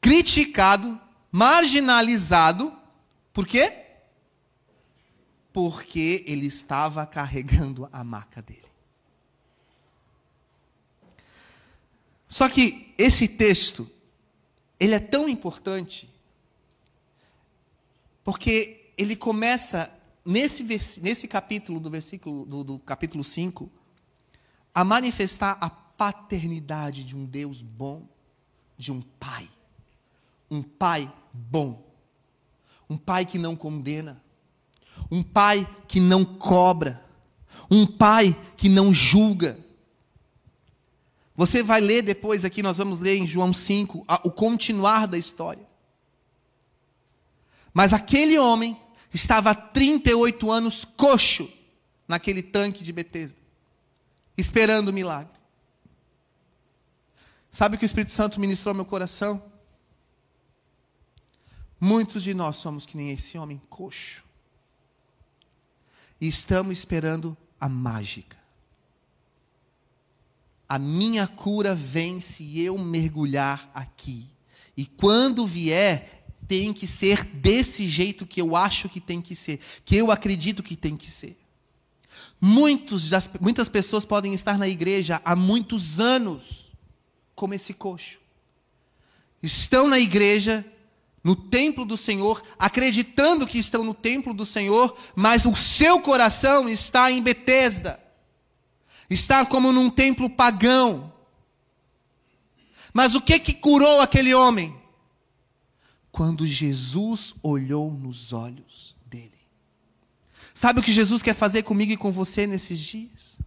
[0.01, 2.73] criticado, marginalizado.
[3.33, 3.73] Por quê?
[5.53, 8.61] Porque ele estava carregando a maca dele.
[12.29, 13.91] Só que esse texto,
[14.79, 16.09] ele é tão importante,
[18.25, 19.91] porque ele começa
[20.25, 20.63] nesse,
[21.01, 23.71] nesse capítulo, do versículo do, do capítulo 5,
[24.75, 28.09] a manifestar a paternidade de um Deus bom,
[28.77, 29.49] de um pai.
[30.51, 31.91] Um pai bom.
[32.89, 34.23] Um pai que não condena.
[35.11, 37.05] Um pai que não cobra.
[37.71, 39.59] Um pai que não julga.
[41.35, 45.67] Você vai ler depois aqui, nós vamos ler em João 5, o continuar da história.
[47.73, 48.79] Mas aquele homem
[49.13, 51.53] estava há 38 anos coxo
[52.07, 53.39] naquele tanque de Betesda,
[54.37, 55.33] esperando o milagre.
[57.51, 59.43] Sabe o que o Espírito Santo ministrou ao meu coração?
[61.79, 64.25] Muitos de nós somos que nem esse homem coxo.
[66.21, 68.39] E estamos esperando a mágica.
[70.69, 74.31] A minha cura vem se eu mergulhar aqui.
[74.75, 76.22] E quando vier,
[76.53, 80.63] tem que ser desse jeito que eu acho que tem que ser, que eu acredito
[80.63, 81.35] que tem que ser.
[82.39, 86.71] Muitos das, muitas pessoas podem estar na igreja há muitos anos,
[87.35, 88.19] como esse coxo.
[89.43, 90.63] Estão na igreja
[91.25, 96.69] no templo do Senhor, acreditando que estão no templo do Senhor, mas o seu coração
[96.69, 97.99] está em Betesda.
[99.09, 101.15] Está como num templo pagão.
[102.93, 104.82] Mas o que que curou aquele homem?
[106.13, 109.33] Quando Jesus olhou nos olhos dele.
[110.53, 113.39] Sabe o que Jesus quer fazer comigo e com você nesses dias?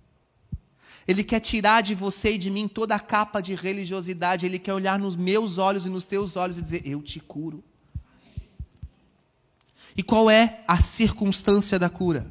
[1.07, 4.47] Ele quer tirar de você e de mim toda a capa de religiosidade.
[4.47, 7.63] Ele quer olhar nos meus olhos e nos teus olhos e dizer: Eu te curo.
[9.95, 12.29] E qual é a circunstância da cura?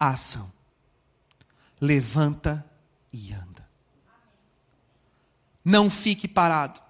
[0.00, 0.50] A ação.
[1.78, 2.64] Levanta
[3.12, 3.68] e anda.
[5.62, 6.87] Não fique parado.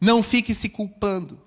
[0.00, 1.40] Não fique se culpando.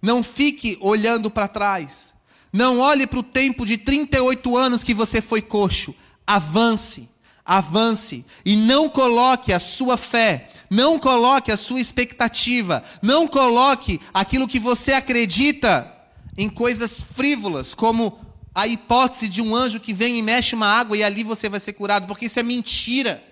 [0.00, 2.14] Não fique olhando para trás.
[2.52, 5.94] Não olhe para o tempo de 38 anos que você foi coxo
[6.26, 7.08] avance,
[7.44, 14.48] avance e não coloque a sua fé, não coloque a sua expectativa, não coloque aquilo
[14.48, 15.92] que você acredita
[16.36, 18.18] em coisas frívolas, como
[18.54, 21.60] a hipótese de um anjo que vem e mexe uma água e ali você vai
[21.60, 23.22] ser curado, porque isso é mentira.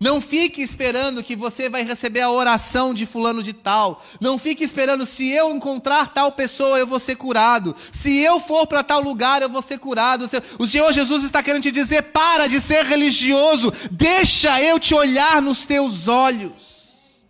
[0.00, 4.02] Não fique esperando que você vai receber a oração de fulano de tal.
[4.18, 7.76] Não fique esperando se eu encontrar tal pessoa eu vou ser curado.
[7.92, 10.28] Se eu for para tal lugar eu vou ser curado.
[10.58, 13.70] O Senhor Jesus está querendo te dizer: para de ser religioso.
[13.90, 17.20] Deixa eu te olhar nos teus olhos.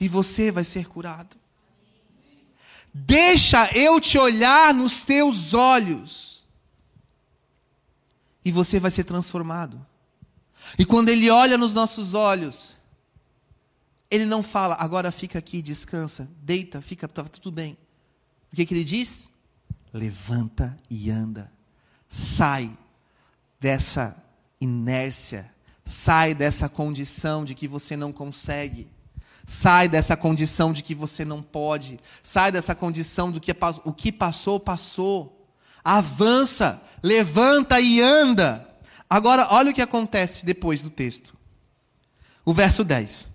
[0.00, 1.36] E você vai ser curado.
[2.92, 6.42] Deixa eu te olhar nos teus olhos.
[8.44, 9.86] E você vai ser transformado.
[10.78, 12.74] E quando Ele olha nos nossos olhos,
[14.10, 17.76] Ele não fala, agora fica aqui, descansa, deita, fica, está tudo bem.
[18.52, 19.28] O que, que Ele diz?
[19.92, 21.50] Levanta e anda.
[22.08, 22.76] Sai
[23.60, 24.16] dessa
[24.60, 25.50] inércia,
[25.84, 28.88] sai dessa condição de que você não consegue.
[29.46, 31.98] Sai dessa condição de que você não pode.
[32.22, 35.48] Sai dessa condição do que o que passou, passou.
[35.82, 38.67] Avança, levanta e anda.
[39.08, 41.36] Agora, olha o que acontece depois do texto.
[42.44, 43.28] O verso 10.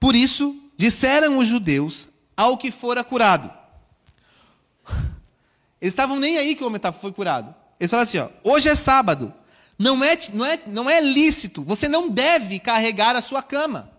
[0.00, 3.50] Por isso, disseram os judeus ao que fora curado.
[5.80, 7.54] Eles estavam nem aí que o homem foi curado.
[7.78, 9.32] Eles falaram assim: ó, hoje é sábado.
[9.78, 13.90] Não é, não, é, não é lícito, você não deve carregar a sua cama.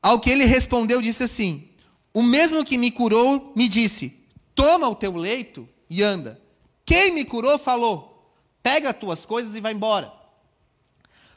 [0.00, 1.68] Ao que ele respondeu, disse assim:
[2.14, 4.16] O mesmo que me curou me disse:
[4.54, 6.40] Toma o teu leito e anda.
[6.88, 10.10] Quem me curou falou: pega as tuas coisas e vai embora.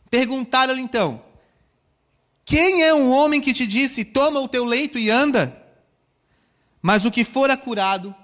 [0.10, 1.22] Perguntaram-lhe então:
[2.46, 5.62] Quem é o homem que te disse: toma o teu leito e anda?
[6.82, 8.16] Mas o que fora curado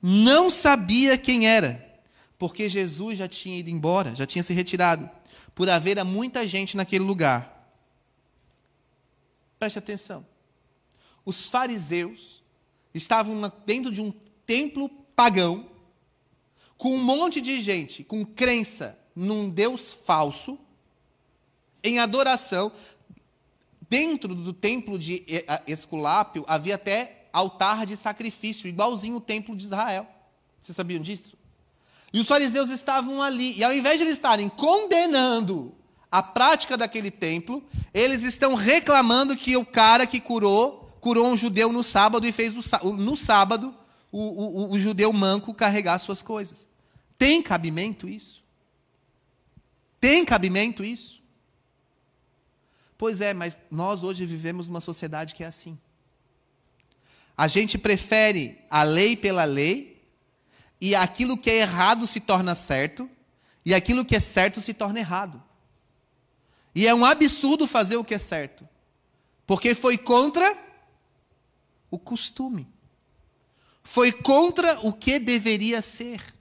[0.00, 2.00] não sabia quem era,
[2.38, 5.08] porque Jesus já tinha ido embora, já tinha se retirado,
[5.54, 7.76] por haver muita gente naquele lugar.
[9.58, 10.26] Preste atenção.
[11.26, 12.42] Os fariseus
[12.94, 14.10] estavam dentro de um
[14.46, 15.69] templo pagão
[16.80, 20.58] com um monte de gente com crença num Deus falso,
[21.84, 22.72] em adoração.
[23.88, 25.22] Dentro do templo de
[25.66, 30.06] Esculápio havia até altar de sacrifício, igualzinho o templo de Israel.
[30.62, 31.36] Vocês sabiam disso?
[32.14, 35.74] E os fariseus estavam ali, e ao invés de eles estarem condenando
[36.10, 37.62] a prática daquele templo,
[37.92, 42.54] eles estão reclamando que o cara que curou, curou um judeu no sábado e fez
[42.82, 43.74] no sábado
[44.10, 46.69] o, o, o judeu manco carregar suas coisas.
[47.20, 48.42] Tem cabimento isso?
[50.00, 51.22] Tem cabimento isso?
[52.96, 55.78] Pois é, mas nós hoje vivemos numa sociedade que é assim.
[57.36, 60.02] A gente prefere a lei pela lei,
[60.80, 63.06] e aquilo que é errado se torna certo,
[63.66, 65.42] e aquilo que é certo se torna errado.
[66.74, 68.66] E é um absurdo fazer o que é certo,
[69.46, 70.56] porque foi contra
[71.90, 72.66] o costume,
[73.82, 76.39] foi contra o que deveria ser.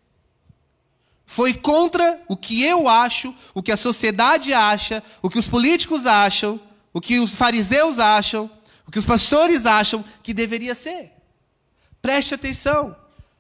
[1.31, 6.07] Foi contra o que eu acho, o que a sociedade acha, o que os políticos
[6.07, 6.59] acham,
[6.91, 8.49] o que os fariseus acham,
[8.87, 11.11] o que os pastores acham que deveria ser.
[12.01, 12.95] Preste atenção.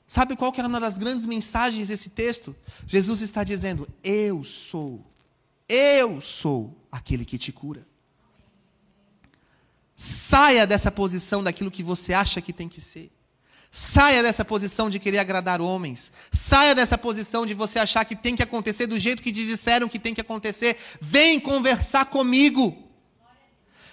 [0.05, 2.55] Sabe qual que é uma das grandes mensagens desse texto?
[2.85, 5.03] Jesus está dizendo: Eu sou,
[5.67, 7.87] eu sou aquele que te cura.
[9.95, 13.11] Saia dessa posição daquilo que você acha que tem que ser.
[13.71, 16.11] Saia dessa posição de querer agradar homens.
[16.31, 19.87] Saia dessa posição de você achar que tem que acontecer do jeito que te disseram
[19.87, 20.77] que tem que acontecer.
[20.99, 22.75] Vem conversar comigo.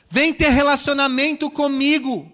[0.08, 2.32] Vem ter relacionamento comigo.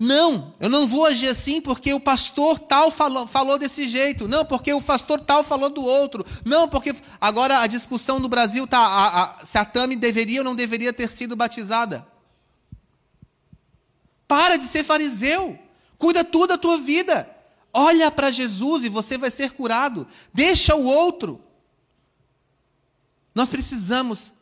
[0.00, 4.26] Não, eu não vou agir assim porque o pastor tal falou, falou desse jeito.
[4.26, 6.26] Não, porque o pastor tal falou do outro.
[6.44, 6.92] Não, porque.
[7.20, 10.92] Agora a discussão no Brasil está a, a, se a Tami deveria ou não deveria
[10.92, 12.04] ter sido batizada.
[14.26, 15.58] Para de ser fariseu.
[15.98, 17.30] Cuida tudo da tua vida.
[17.72, 20.06] Olha para Jesus e você vai ser curado.
[20.32, 21.40] Deixa o outro.
[23.34, 24.32] Nós precisamos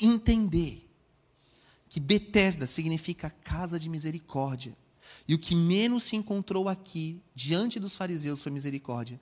[0.00, 0.88] entender
[1.88, 4.74] que Betesda significa casa de misericórdia.
[5.28, 9.20] E o que menos se encontrou aqui, diante dos fariseus, foi misericórdia.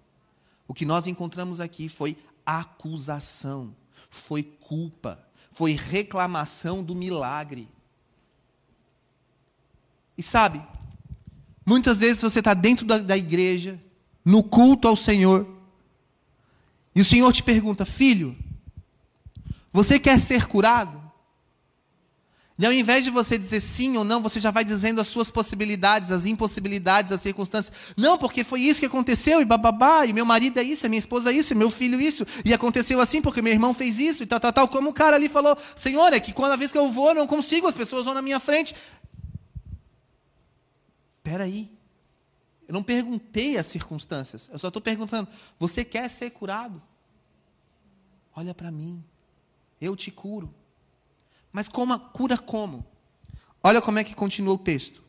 [0.68, 3.74] O que nós encontramos aqui foi acusação,
[4.08, 5.20] foi culpa,
[5.50, 7.68] foi reclamação do milagre.
[10.20, 10.60] E sabe,
[11.64, 13.80] muitas vezes você está dentro da, da igreja,
[14.22, 15.48] no culto ao Senhor,
[16.94, 18.36] e o Senhor te pergunta: Filho,
[19.72, 21.00] você quer ser curado?
[22.58, 25.30] E ao invés de você dizer sim ou não, você já vai dizendo as suas
[25.30, 27.74] possibilidades, as impossibilidades, as circunstâncias.
[27.96, 30.98] Não, porque foi isso que aconteceu, e bababá, e meu marido é isso, e minha
[30.98, 33.98] esposa é isso, e meu filho é isso, e aconteceu assim porque meu irmão fez
[33.98, 34.68] isso, e tal, tal, tal.
[34.68, 37.14] Como o cara ali falou, Senhor, é que quando a vez que eu vou, eu
[37.14, 38.74] não consigo, as pessoas vão na minha frente.
[41.20, 41.70] Espera aí.
[42.66, 46.80] Eu não perguntei as circunstâncias, eu só estou perguntando, você quer ser curado?
[48.34, 49.02] Olha para mim,
[49.80, 50.54] eu te curo.
[51.52, 52.86] Mas como, cura como?
[53.62, 55.02] Olha como é que continua o texto.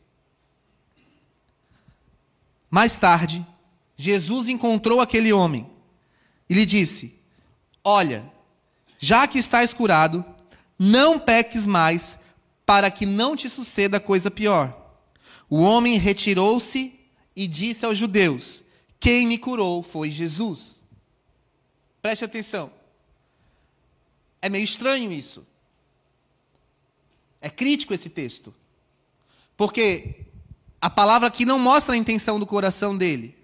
[2.68, 3.46] Mais tarde,
[3.96, 5.70] Jesus encontrou aquele homem
[6.48, 7.16] e lhe disse:
[7.84, 8.24] Olha,
[8.98, 10.24] já que estás curado,
[10.76, 12.18] não peques mais,
[12.66, 14.81] para que não te suceda coisa pior.
[15.54, 16.98] O homem retirou-se
[17.36, 18.62] e disse aos judeus:
[18.98, 20.82] Quem me curou foi Jesus.
[22.00, 22.72] Preste atenção.
[24.40, 25.46] É meio estranho isso.
[27.38, 28.54] É crítico esse texto.
[29.54, 30.24] Porque
[30.80, 33.36] a palavra aqui não mostra a intenção do coração dele.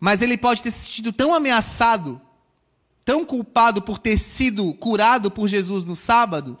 [0.00, 2.20] Mas ele pode ter se sentido tão ameaçado,
[3.04, 6.58] tão culpado por ter sido curado por Jesus no sábado,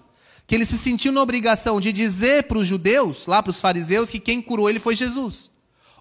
[0.50, 4.10] que ele se sentiu na obrigação de dizer para os judeus, lá para os fariseus,
[4.10, 5.48] que quem curou ele foi Jesus.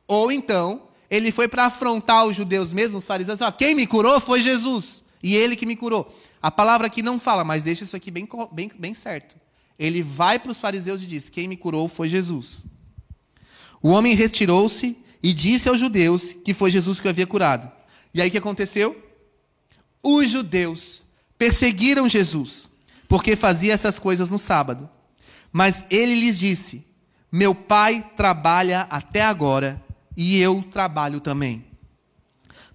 [0.07, 4.19] Ou então, ele foi para afrontar os judeus mesmo, os fariseus, ó, quem me curou
[4.19, 6.11] foi Jesus, e ele que me curou.
[6.41, 9.35] A palavra aqui não fala, mas deixa isso aqui bem, bem, bem certo.
[9.77, 12.63] Ele vai para os fariseus e diz: Quem me curou foi Jesus.
[13.83, 17.71] O homem retirou-se e disse aos judeus que foi Jesus que o havia curado.
[18.15, 18.97] E aí o que aconteceu?
[20.01, 21.03] Os judeus
[21.37, 22.71] perseguiram Jesus,
[23.09, 24.87] porque fazia essas coisas no sábado.
[25.51, 26.85] Mas ele lhes disse:
[27.29, 29.83] Meu pai trabalha até agora
[30.15, 31.65] e eu trabalho também.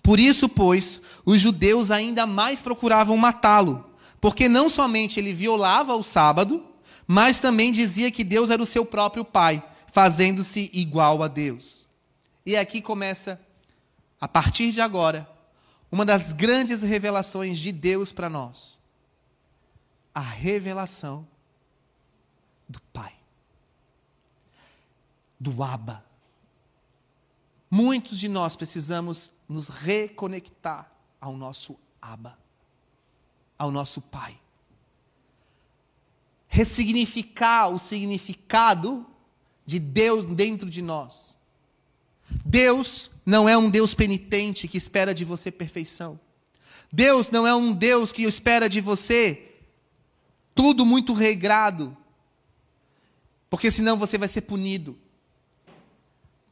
[0.02, 3.88] Por isso, pois, os judeus ainda mais procuravam matá-lo,
[4.20, 6.62] porque não somente ele violava o sábado,
[7.06, 9.62] mas também dizia que Deus era o seu próprio Pai,
[9.92, 11.86] fazendo-se igual a Deus.
[12.44, 13.40] E aqui começa,
[14.20, 15.26] a partir de agora,
[15.90, 18.78] uma das grandes revelações de Deus para nós:
[20.14, 21.26] a revelação
[22.68, 23.14] do Pai,
[25.38, 26.04] do Abba.
[27.70, 30.90] Muitos de nós precisamos nos reconectar
[31.20, 32.38] ao nosso Abba,
[33.58, 34.38] ao nosso Pai
[36.54, 39.04] ressignificar o significado
[39.66, 41.36] de Deus dentro de nós.
[42.44, 46.18] Deus não é um Deus penitente que espera de você perfeição.
[46.92, 49.53] Deus não é um Deus que espera de você
[50.54, 51.96] tudo muito regrado,
[53.50, 54.98] porque senão você vai ser punido.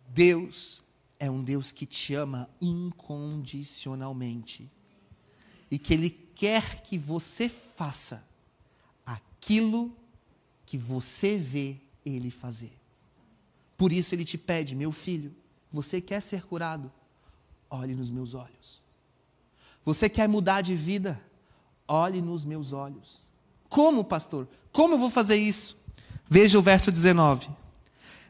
[0.08, 0.82] Deus
[1.18, 4.70] é um Deus que te ama incondicionalmente
[5.70, 8.22] e que Ele quer que você faça
[9.04, 9.92] aquilo
[10.66, 12.72] que você vê ele fazer.
[13.76, 15.34] Por isso ele te pede, meu filho,
[15.72, 16.90] você quer ser curado?
[17.68, 18.80] Olhe nos meus olhos.
[19.84, 21.20] Você quer mudar de vida?
[21.88, 23.20] Olhe nos meus olhos.
[23.72, 24.46] Como, pastor?
[24.70, 25.74] Como eu vou fazer isso?
[26.28, 27.48] Veja o verso 19.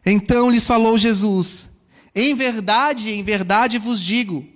[0.06, 1.68] Então lhes falou Jesus:
[2.14, 4.46] Em verdade, em verdade vos digo,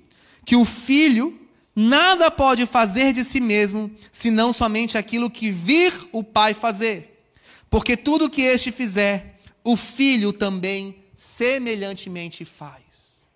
[0.45, 1.37] que o filho
[1.75, 7.21] nada pode fazer de si mesmo, senão somente aquilo que vir o Pai fazer.
[7.69, 13.27] Porque tudo que este fizer, o Filho também semelhantemente faz.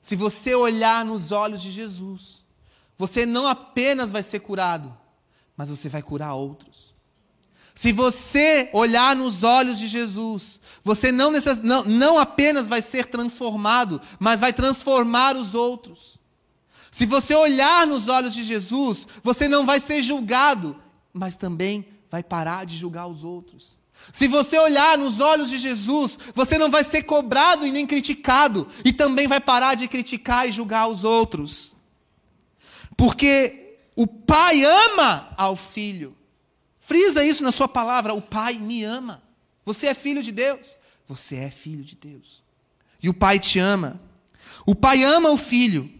[0.00, 2.40] Se você olhar nos olhos de Jesus,
[2.96, 4.96] você não apenas vai ser curado,
[5.56, 6.94] mas você vai curar outros.
[7.74, 11.60] Se você olhar nos olhos de Jesus, você não, necess...
[11.62, 16.18] não, não apenas vai ser transformado, mas vai transformar os outros.
[16.90, 20.80] Se você olhar nos olhos de Jesus, você não vai ser julgado,
[21.12, 23.76] mas também vai parar de julgar os outros.
[24.12, 28.66] Se você olhar nos olhos de Jesus, você não vai ser cobrado e nem criticado,
[28.84, 31.72] e também vai parar de criticar e julgar os outros.
[32.96, 33.65] Porque
[33.96, 36.14] o Pai ama ao Filho.
[36.78, 39.22] Frisa isso na sua palavra: o Pai me ama.
[39.64, 40.76] Você é filho de Deus.
[41.08, 42.42] Você é filho de Deus.
[43.02, 44.00] E o Pai te ama.
[44.66, 45.90] O Pai ama o Filho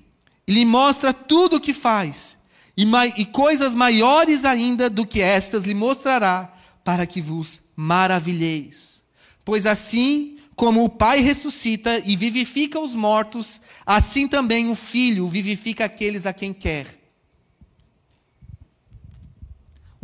[0.46, 2.36] e lhe mostra tudo o que faz.
[2.76, 2.84] E,
[3.16, 9.02] e coisas maiores ainda do que estas lhe mostrará, para que vos maravilheis.
[9.44, 15.84] Pois assim como o Pai ressuscita e vivifica os mortos, assim também o Filho vivifica
[15.84, 17.05] aqueles a quem quer.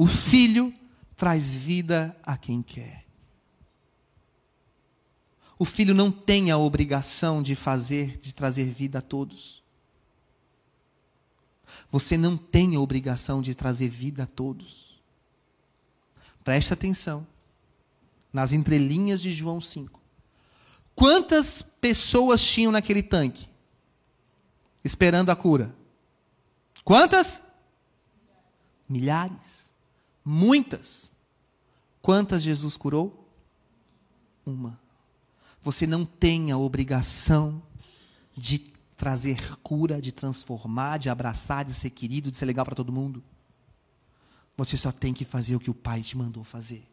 [0.02, 0.74] O Filho
[1.16, 3.06] traz vida a quem quer.
[5.56, 9.62] O Filho não tem a obrigação de fazer, de trazer vida a todos.
[11.88, 15.00] Você não tem a obrigação de trazer vida a todos.
[16.42, 17.24] Preste atenção
[18.32, 20.00] nas entrelinhas de João 5.
[20.96, 23.48] Quantas pessoas tinham naquele tanque?
[24.82, 25.72] Esperando a cura.
[26.82, 27.40] Quantas?
[28.88, 29.61] Milhares.
[30.24, 31.10] Muitas.
[32.00, 33.28] Quantas Jesus curou?
[34.44, 34.80] Uma.
[35.62, 37.62] Você não tem a obrigação
[38.36, 38.58] de
[38.96, 43.22] trazer cura, de transformar, de abraçar, de ser querido, de ser legal para todo mundo.
[44.56, 46.86] Você só tem que fazer o que o Pai te mandou fazer.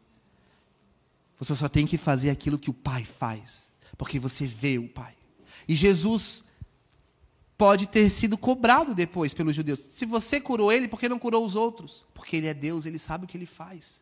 [1.38, 5.14] Você só tem que fazer aquilo que o Pai faz, porque você vê o Pai.
[5.66, 6.44] E Jesus
[7.60, 9.86] pode ter sido cobrado depois pelos judeus.
[9.90, 12.06] Se você curou ele, por que não curou os outros?
[12.14, 14.00] Porque ele é Deus, ele sabe o que ele faz.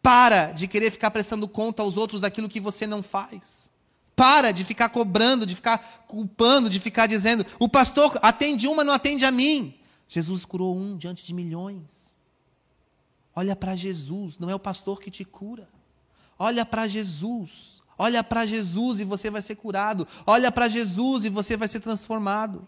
[0.00, 3.70] Para de querer ficar prestando conta aos outros daquilo que você não faz.
[4.16, 8.94] Para de ficar cobrando, de ficar culpando, de ficar dizendo: o pastor atende uma, não
[8.94, 9.74] atende a mim.
[10.08, 12.16] Jesus curou um diante de milhões.
[13.36, 15.68] Olha para Jesus, não é o pastor que te cura.
[16.38, 17.73] Olha para Jesus.
[17.98, 20.06] Olha para Jesus e você vai ser curado.
[20.26, 22.66] Olha para Jesus e você vai ser transformado.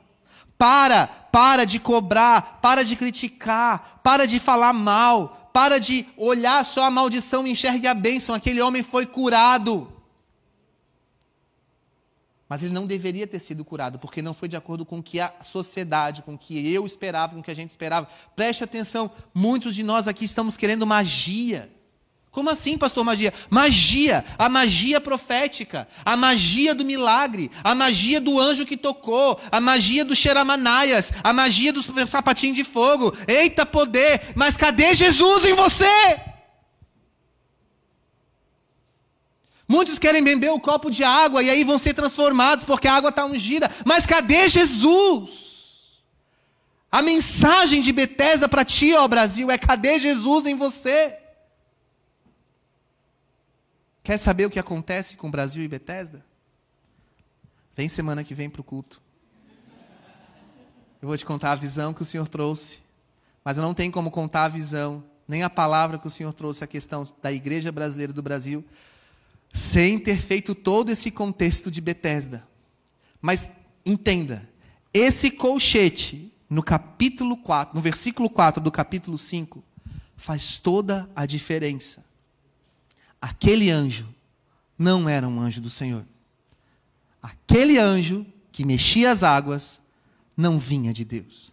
[0.56, 6.84] Para, para de cobrar, para de criticar, para de falar mal, para de olhar só
[6.84, 8.34] a maldição e enxergue a bênção.
[8.34, 9.92] Aquele homem foi curado.
[12.48, 15.18] Mas ele não deveria ter sido curado, porque não foi de acordo com o que
[15.18, 18.08] a sociedade, com o que eu esperava, com o que a gente esperava.
[18.36, 21.75] Preste atenção, muitos de nós aqui estamos querendo magia.
[22.36, 23.32] Como assim, pastor magia?
[23.48, 29.58] Magia, a magia profética, a magia do milagre, a magia do anjo que tocou, a
[29.58, 33.16] magia do xeramanaias, a magia do sapatinho de fogo.
[33.26, 36.20] Eita poder, mas cadê Jesus em você?
[39.66, 42.96] Muitos querem beber o um copo de água e aí vão ser transformados porque a
[42.96, 43.70] água está ungida.
[43.82, 46.02] Mas cadê Jesus?
[46.92, 51.24] A mensagem de Betesda para ti, ó Brasil, é cadê Jesus em você?
[54.06, 56.24] Quer saber o que acontece com o Brasil e Bethesda?
[57.74, 59.02] Vem semana que vem para o culto.
[61.02, 62.78] Eu vou te contar a visão que o Senhor trouxe.
[63.44, 66.62] Mas eu não tenho como contar a visão, nem a palavra que o Senhor trouxe,
[66.62, 68.64] a questão da igreja brasileira do Brasil,
[69.52, 72.46] sem ter feito todo esse contexto de Bethesda.
[73.20, 73.50] Mas
[73.84, 74.48] entenda,
[74.94, 79.64] esse colchete, no capítulo 4, no versículo 4 do capítulo 5,
[80.14, 82.05] faz toda a diferença
[83.20, 84.08] aquele anjo
[84.78, 86.04] não era um anjo do Senhor.
[87.22, 89.80] Aquele anjo que mexia as águas
[90.36, 91.52] não vinha de Deus.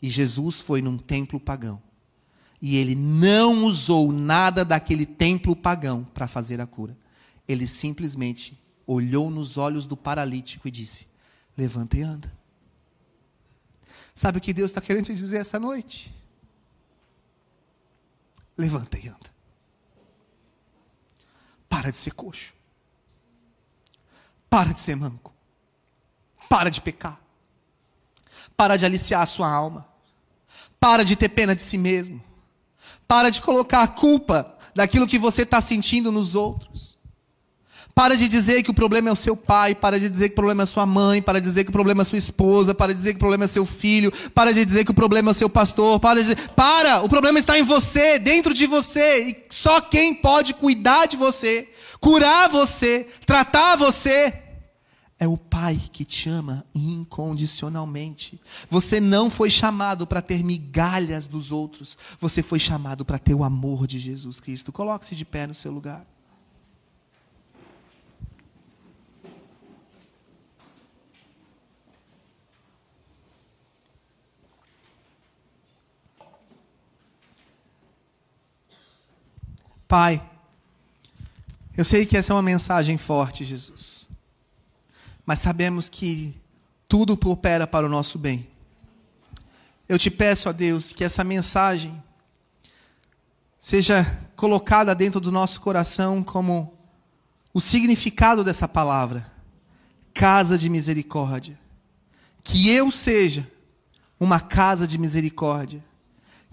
[0.00, 1.80] E Jesus foi num templo pagão.
[2.60, 6.96] E ele não usou nada daquele templo pagão para fazer a cura.
[7.46, 11.06] Ele simplesmente olhou nos olhos do paralítico e disse:
[11.56, 12.32] Levanta e anda.
[14.14, 16.14] Sabe o que Deus está querendo te dizer essa noite?
[18.56, 19.31] Levanta e anda.
[21.72, 22.52] Para de ser coxo.
[24.50, 25.32] Para de ser manco.
[26.46, 27.18] Para de pecar.
[28.54, 29.88] Para de aliciar a sua alma.
[30.78, 32.22] Para de ter pena de si mesmo.
[33.08, 36.91] Para de colocar a culpa daquilo que você está sentindo nos outros.
[37.94, 40.36] Para de dizer que o problema é o seu pai, para de dizer que o
[40.36, 42.98] problema é sua mãe, para de dizer que o problema é sua esposa, para de
[42.98, 45.34] dizer que o problema é seu filho, para de dizer que o problema é o
[45.34, 49.46] seu pastor, para de dizer, para, o problema está em você, dentro de você, e
[49.50, 51.68] só quem pode cuidar de você,
[52.00, 54.42] curar você, tratar você,
[55.22, 58.40] é o Pai que te ama incondicionalmente.
[58.68, 63.44] Você não foi chamado para ter migalhas dos outros, você foi chamado para ter o
[63.44, 64.72] amor de Jesus Cristo.
[64.72, 66.04] Coloque-se de pé no seu lugar.
[79.92, 80.22] Pai,
[81.76, 84.06] Eu sei que essa é uma mensagem forte, Jesus.
[85.26, 86.34] Mas sabemos que
[86.88, 88.48] tudo coopera para o nosso bem.
[89.86, 92.02] Eu te peço, a Deus, que essa mensagem
[93.60, 96.72] seja colocada dentro do nosso coração como
[97.52, 99.30] o significado dessa palavra,
[100.14, 101.58] casa de misericórdia.
[102.42, 103.46] Que eu seja
[104.18, 105.84] uma casa de misericórdia.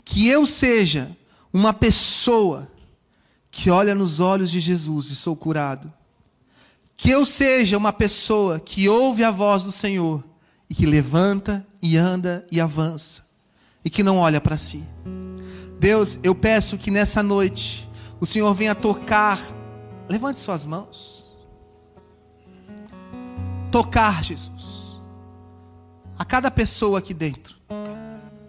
[0.03, 1.15] Que eu seja
[1.53, 2.69] uma pessoa
[3.51, 5.91] que olha nos olhos de Jesus e sou curado.
[6.95, 10.23] Que eu seja uma pessoa que ouve a voz do Senhor
[10.69, 13.23] e que levanta e anda e avança
[13.83, 14.83] e que não olha para si.
[15.79, 17.89] Deus, eu peço que nessa noite
[18.19, 19.39] o Senhor venha tocar.
[20.07, 21.25] Levante suas mãos.
[23.71, 24.99] Tocar, Jesus.
[26.17, 27.55] A cada pessoa aqui dentro.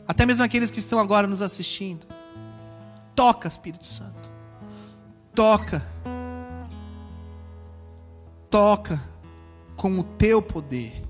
[0.09, 2.05] Até mesmo aqueles que estão agora nos assistindo.
[3.15, 4.20] Toca, Espírito Santo.
[5.35, 5.83] Toca.
[8.49, 9.01] Toca
[9.77, 11.05] com o teu poder.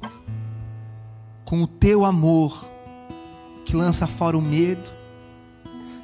[1.45, 2.68] Com o teu amor.
[3.64, 5.01] Que lança fora o medo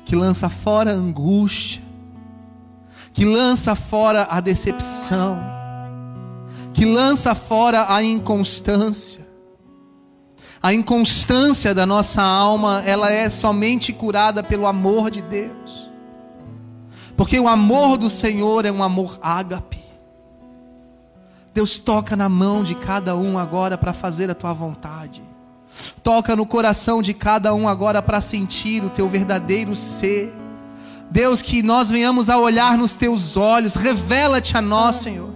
[0.07, 1.83] que lança fora a angústia,
[3.12, 5.37] que lança fora a decepção,
[6.73, 9.27] que lança fora a inconstância.
[10.62, 15.86] A inconstância da nossa alma, ela é somente curada pelo amor de Deus.
[17.17, 19.81] Porque o amor do Senhor é um amor ágape.
[21.55, 25.23] Deus toca na mão de cada um agora para fazer a tua vontade.
[26.03, 30.35] Toca no coração de cada um agora para sentir o teu verdadeiro ser.
[31.11, 35.36] Deus, que nós venhamos a olhar nos teus olhos, revela-te a nós, Senhor.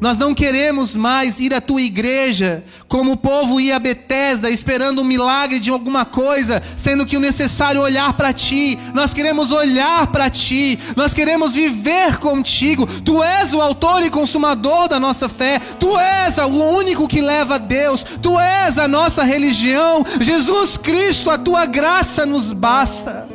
[0.00, 5.02] Nós não queremos mais ir à tua igreja como o povo ia a Betesda esperando
[5.02, 8.78] um milagre de alguma coisa, sendo que o necessário é olhar para ti.
[8.94, 10.78] Nós queremos olhar para ti.
[10.96, 12.86] Nós queremos viver contigo.
[12.86, 15.60] Tu és o autor e consumador da nossa fé.
[15.78, 18.02] Tu és o único que leva a Deus.
[18.22, 20.04] Tu és a nossa religião.
[20.18, 23.28] Jesus Cristo, a tua graça nos basta.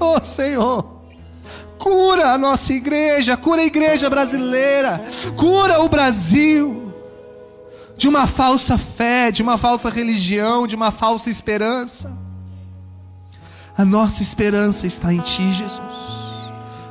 [0.00, 0.97] Oh, Senhor.
[1.88, 5.02] Cura a nossa igreja, cura a igreja brasileira,
[5.34, 6.92] cura o Brasil
[7.96, 12.12] de uma falsa fé, de uma falsa religião, de uma falsa esperança.
[13.76, 15.80] A nossa esperança está em Ti, Jesus.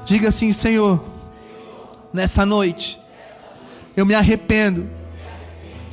[0.03, 1.03] Diga assim, Senhor,
[2.11, 2.99] nessa noite,
[3.95, 4.89] eu me arrependo,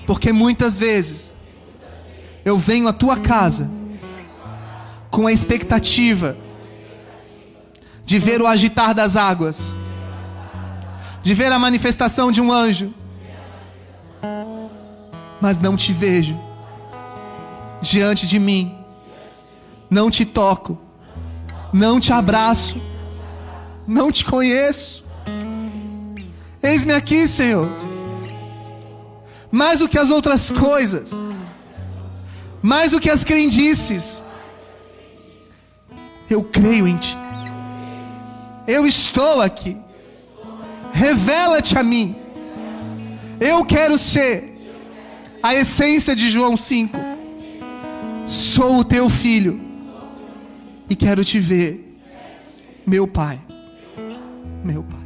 [0.07, 1.30] porque muitas vezes
[2.42, 3.70] eu venho à Tua casa
[5.11, 6.38] com a expectativa
[8.05, 9.72] de ver o agitar das águas,
[11.22, 12.92] de ver a manifestação de um anjo,
[15.40, 16.38] mas não te vejo
[17.80, 18.76] diante de mim,
[19.88, 20.78] não te toco,
[21.72, 22.80] não te abraço,
[23.86, 25.05] não te conheço.
[26.62, 27.68] Eis-me aqui, Senhor,
[29.50, 31.11] mais do que as outras coisas,
[32.62, 34.22] mais do que as crendices,
[36.28, 37.24] eu creio em Ti.
[38.66, 39.76] Eu estou aqui.
[40.92, 42.16] Revela-te a mim.
[43.40, 44.54] Eu quero ser
[45.42, 46.96] a essência de João 5.
[48.26, 49.60] Sou o teu filho
[50.88, 51.98] e quero te ver,
[52.86, 53.40] meu Pai.
[54.64, 55.03] Meu Pai.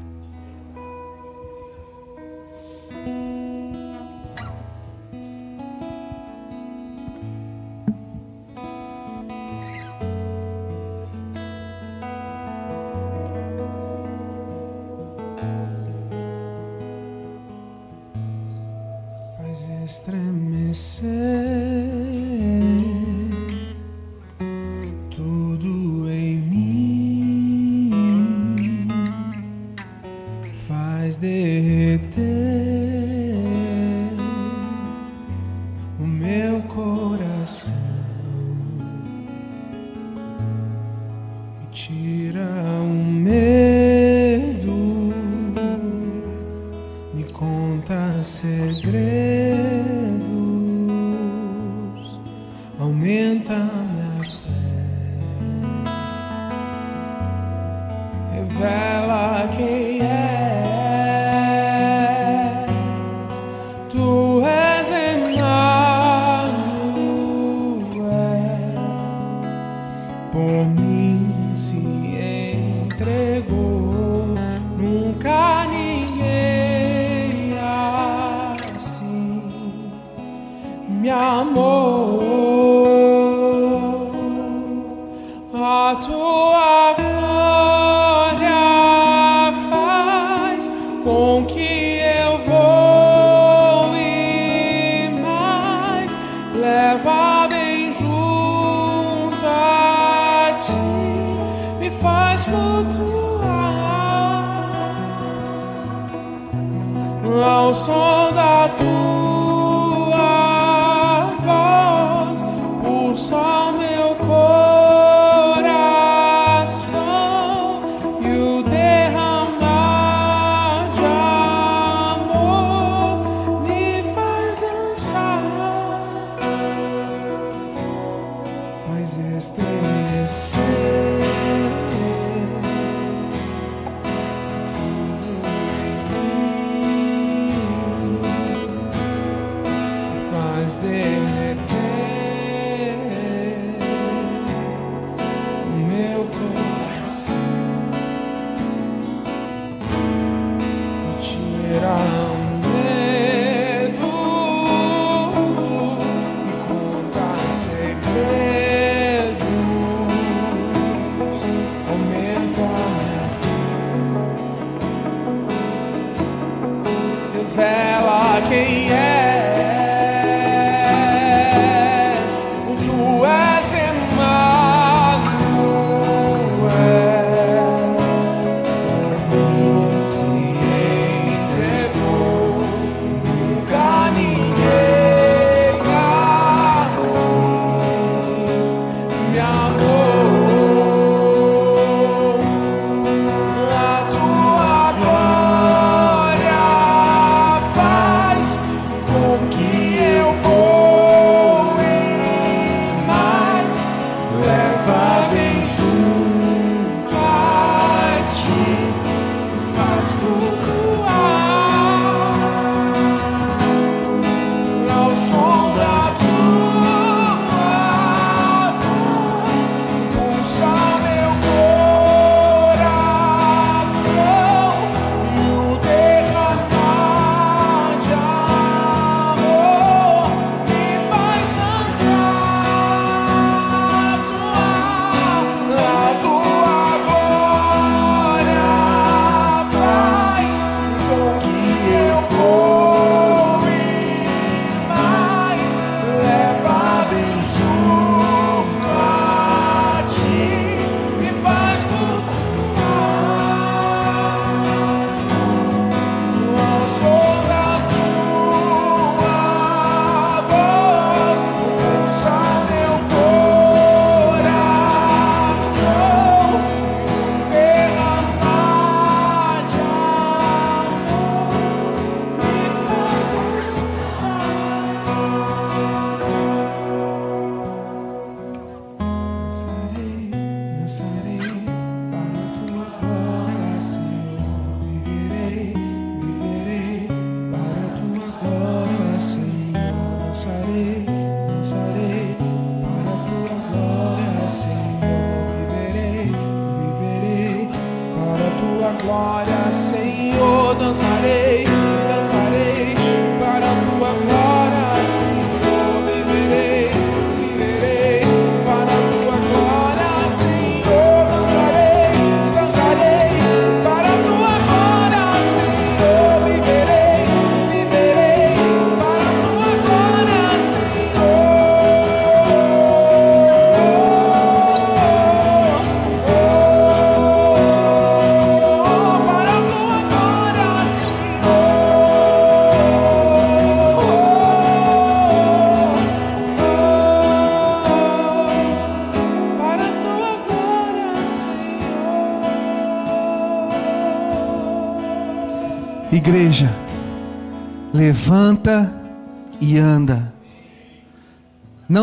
[102.91, 103.28] to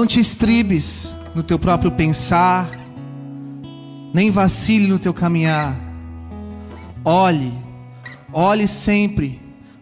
[0.05, 2.69] Não te estribes no teu próprio pensar,
[4.13, 5.75] nem vacile no teu caminhar.
[7.03, 7.51] Olhe,
[8.31, 9.41] olhe sempre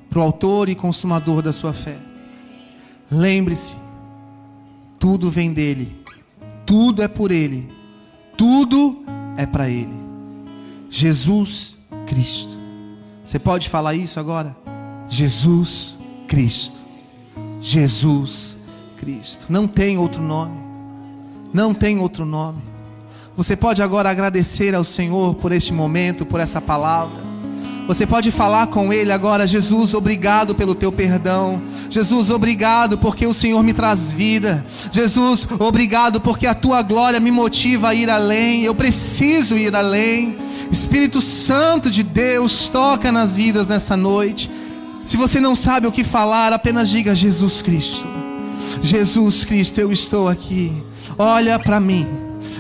[0.09, 1.97] para o Autor e Consumador da sua fé.
[3.11, 3.75] Lembre-se,
[4.97, 5.93] tudo vem dele,
[6.65, 7.67] tudo é por ele,
[8.37, 9.03] tudo
[9.35, 9.93] é para ele.
[10.89, 12.57] Jesus Cristo.
[13.25, 14.55] Você pode falar isso agora?
[15.09, 15.97] Jesus
[16.29, 16.77] Cristo.
[17.59, 18.62] Jesus Cristo.
[19.03, 19.47] Cristo.
[19.49, 20.55] Não tem outro nome.
[21.53, 22.61] Não tem outro nome.
[23.35, 27.33] Você pode agora agradecer ao Senhor por este momento, por essa palavra.
[27.85, 31.61] Você pode falar com Ele agora, Jesus, obrigado pelo teu perdão.
[31.89, 34.65] Jesus, obrigado porque o Senhor me traz vida.
[34.89, 38.63] Jesus, obrigado porque a tua glória me motiva a ir além.
[38.63, 40.37] Eu preciso ir além.
[40.71, 44.49] Espírito Santo de Deus, toca nas vidas nessa noite.
[45.03, 48.22] Se você não sabe o que falar, apenas diga Jesus Cristo.
[48.83, 50.83] Jesus Cristo, eu estou aqui.
[51.17, 52.05] Olha para mim.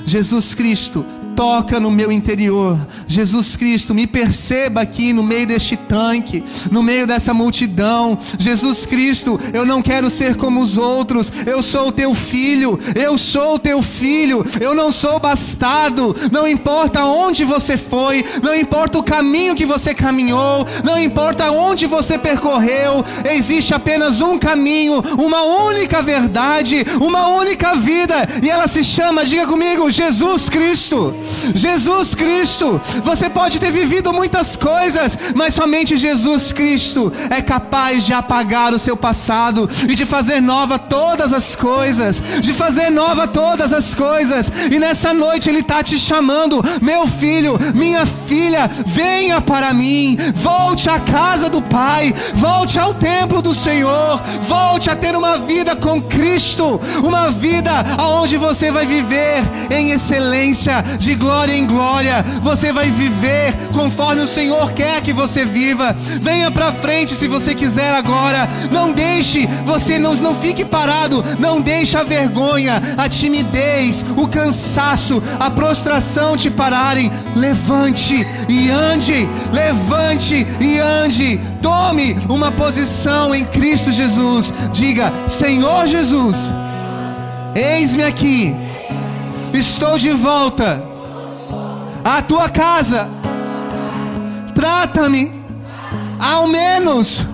[0.05, 1.05] Jesus Cristo,
[1.35, 2.77] toca no meu interior.
[3.07, 8.17] Jesus Cristo, me perceba aqui no meio deste tanque, no meio dessa multidão.
[8.37, 11.31] Jesus Cristo, eu não quero ser como os outros.
[11.45, 12.79] Eu sou o teu filho.
[12.95, 14.45] Eu sou o teu filho.
[14.59, 16.15] Eu não sou bastardo.
[16.31, 21.85] Não importa onde você foi, não importa o caminho que você caminhou, não importa onde
[21.85, 23.03] você percorreu.
[23.23, 29.47] Existe apenas um caminho, uma única verdade, uma única vida, e ela se chama, diga
[29.47, 31.15] comigo, Jesus Cristo.
[31.53, 32.81] Jesus Cristo.
[33.03, 38.79] Você pode ter vivido muitas coisas, mas somente Jesus Cristo é capaz de apagar o
[38.79, 44.51] seu passado e de fazer nova todas as coisas, de fazer nova todas as coisas.
[44.71, 50.89] E nessa noite ele está te chamando, meu filho, minha filha, venha para mim, volte
[50.89, 56.01] à casa do Pai, volte ao templo do Senhor, volte a ter uma vida com
[56.01, 62.23] Cristo, uma vida aonde você vai viver em excelência, de glória em glória.
[62.41, 65.95] Você vai viver conforme o Senhor quer que você viva.
[66.21, 68.47] Venha para frente se você quiser agora.
[68.71, 71.23] Não deixe, você não, não fique parado.
[71.39, 77.11] Não deixe a vergonha, a timidez, o cansaço, a prostração te pararem.
[77.35, 79.27] Levante e ande.
[79.51, 81.39] Levante e ande.
[81.61, 84.53] Tome uma posição em Cristo Jesus.
[84.71, 86.53] Diga: Senhor Jesus,
[87.55, 88.55] eis-me aqui.
[89.53, 90.92] Estou de volta
[92.03, 93.07] à tua casa.
[94.53, 95.43] Trata-me,
[96.19, 97.25] ao menos,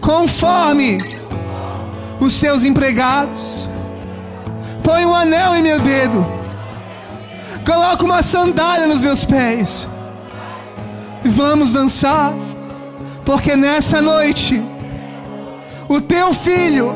[0.00, 0.98] conforme
[2.20, 3.68] os teus empregados.
[4.82, 6.26] Põe um anel em meu dedo.
[7.64, 9.86] Coloca uma sandália nos meus pés.
[11.24, 12.32] E vamos dançar,
[13.24, 14.62] porque nessa noite
[15.88, 16.94] o teu filho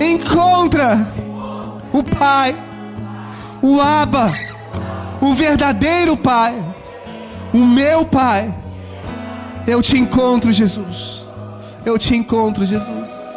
[0.00, 1.06] encontra
[1.92, 2.54] o Pai,
[3.62, 4.32] o Abba,
[5.26, 6.54] o verdadeiro Pai,
[7.52, 8.54] o meu Pai.
[9.66, 11.28] Eu te encontro, Jesus.
[11.84, 13.35] Eu te encontro, Jesus.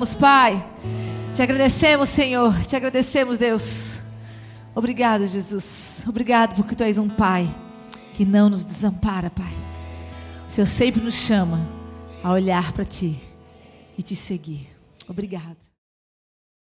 [0.00, 0.64] Te louvamos, Pai.
[1.34, 2.64] Te agradecemos, Senhor.
[2.64, 3.98] Te agradecemos, Deus.
[4.74, 6.04] Obrigado, Jesus.
[6.08, 7.48] Obrigado porque tu és um Pai
[8.14, 9.52] que não nos desampara, Pai.
[10.46, 11.60] O Senhor sempre nos chama
[12.22, 13.20] a olhar para ti
[13.96, 14.68] e te seguir.
[15.08, 15.69] Obrigado.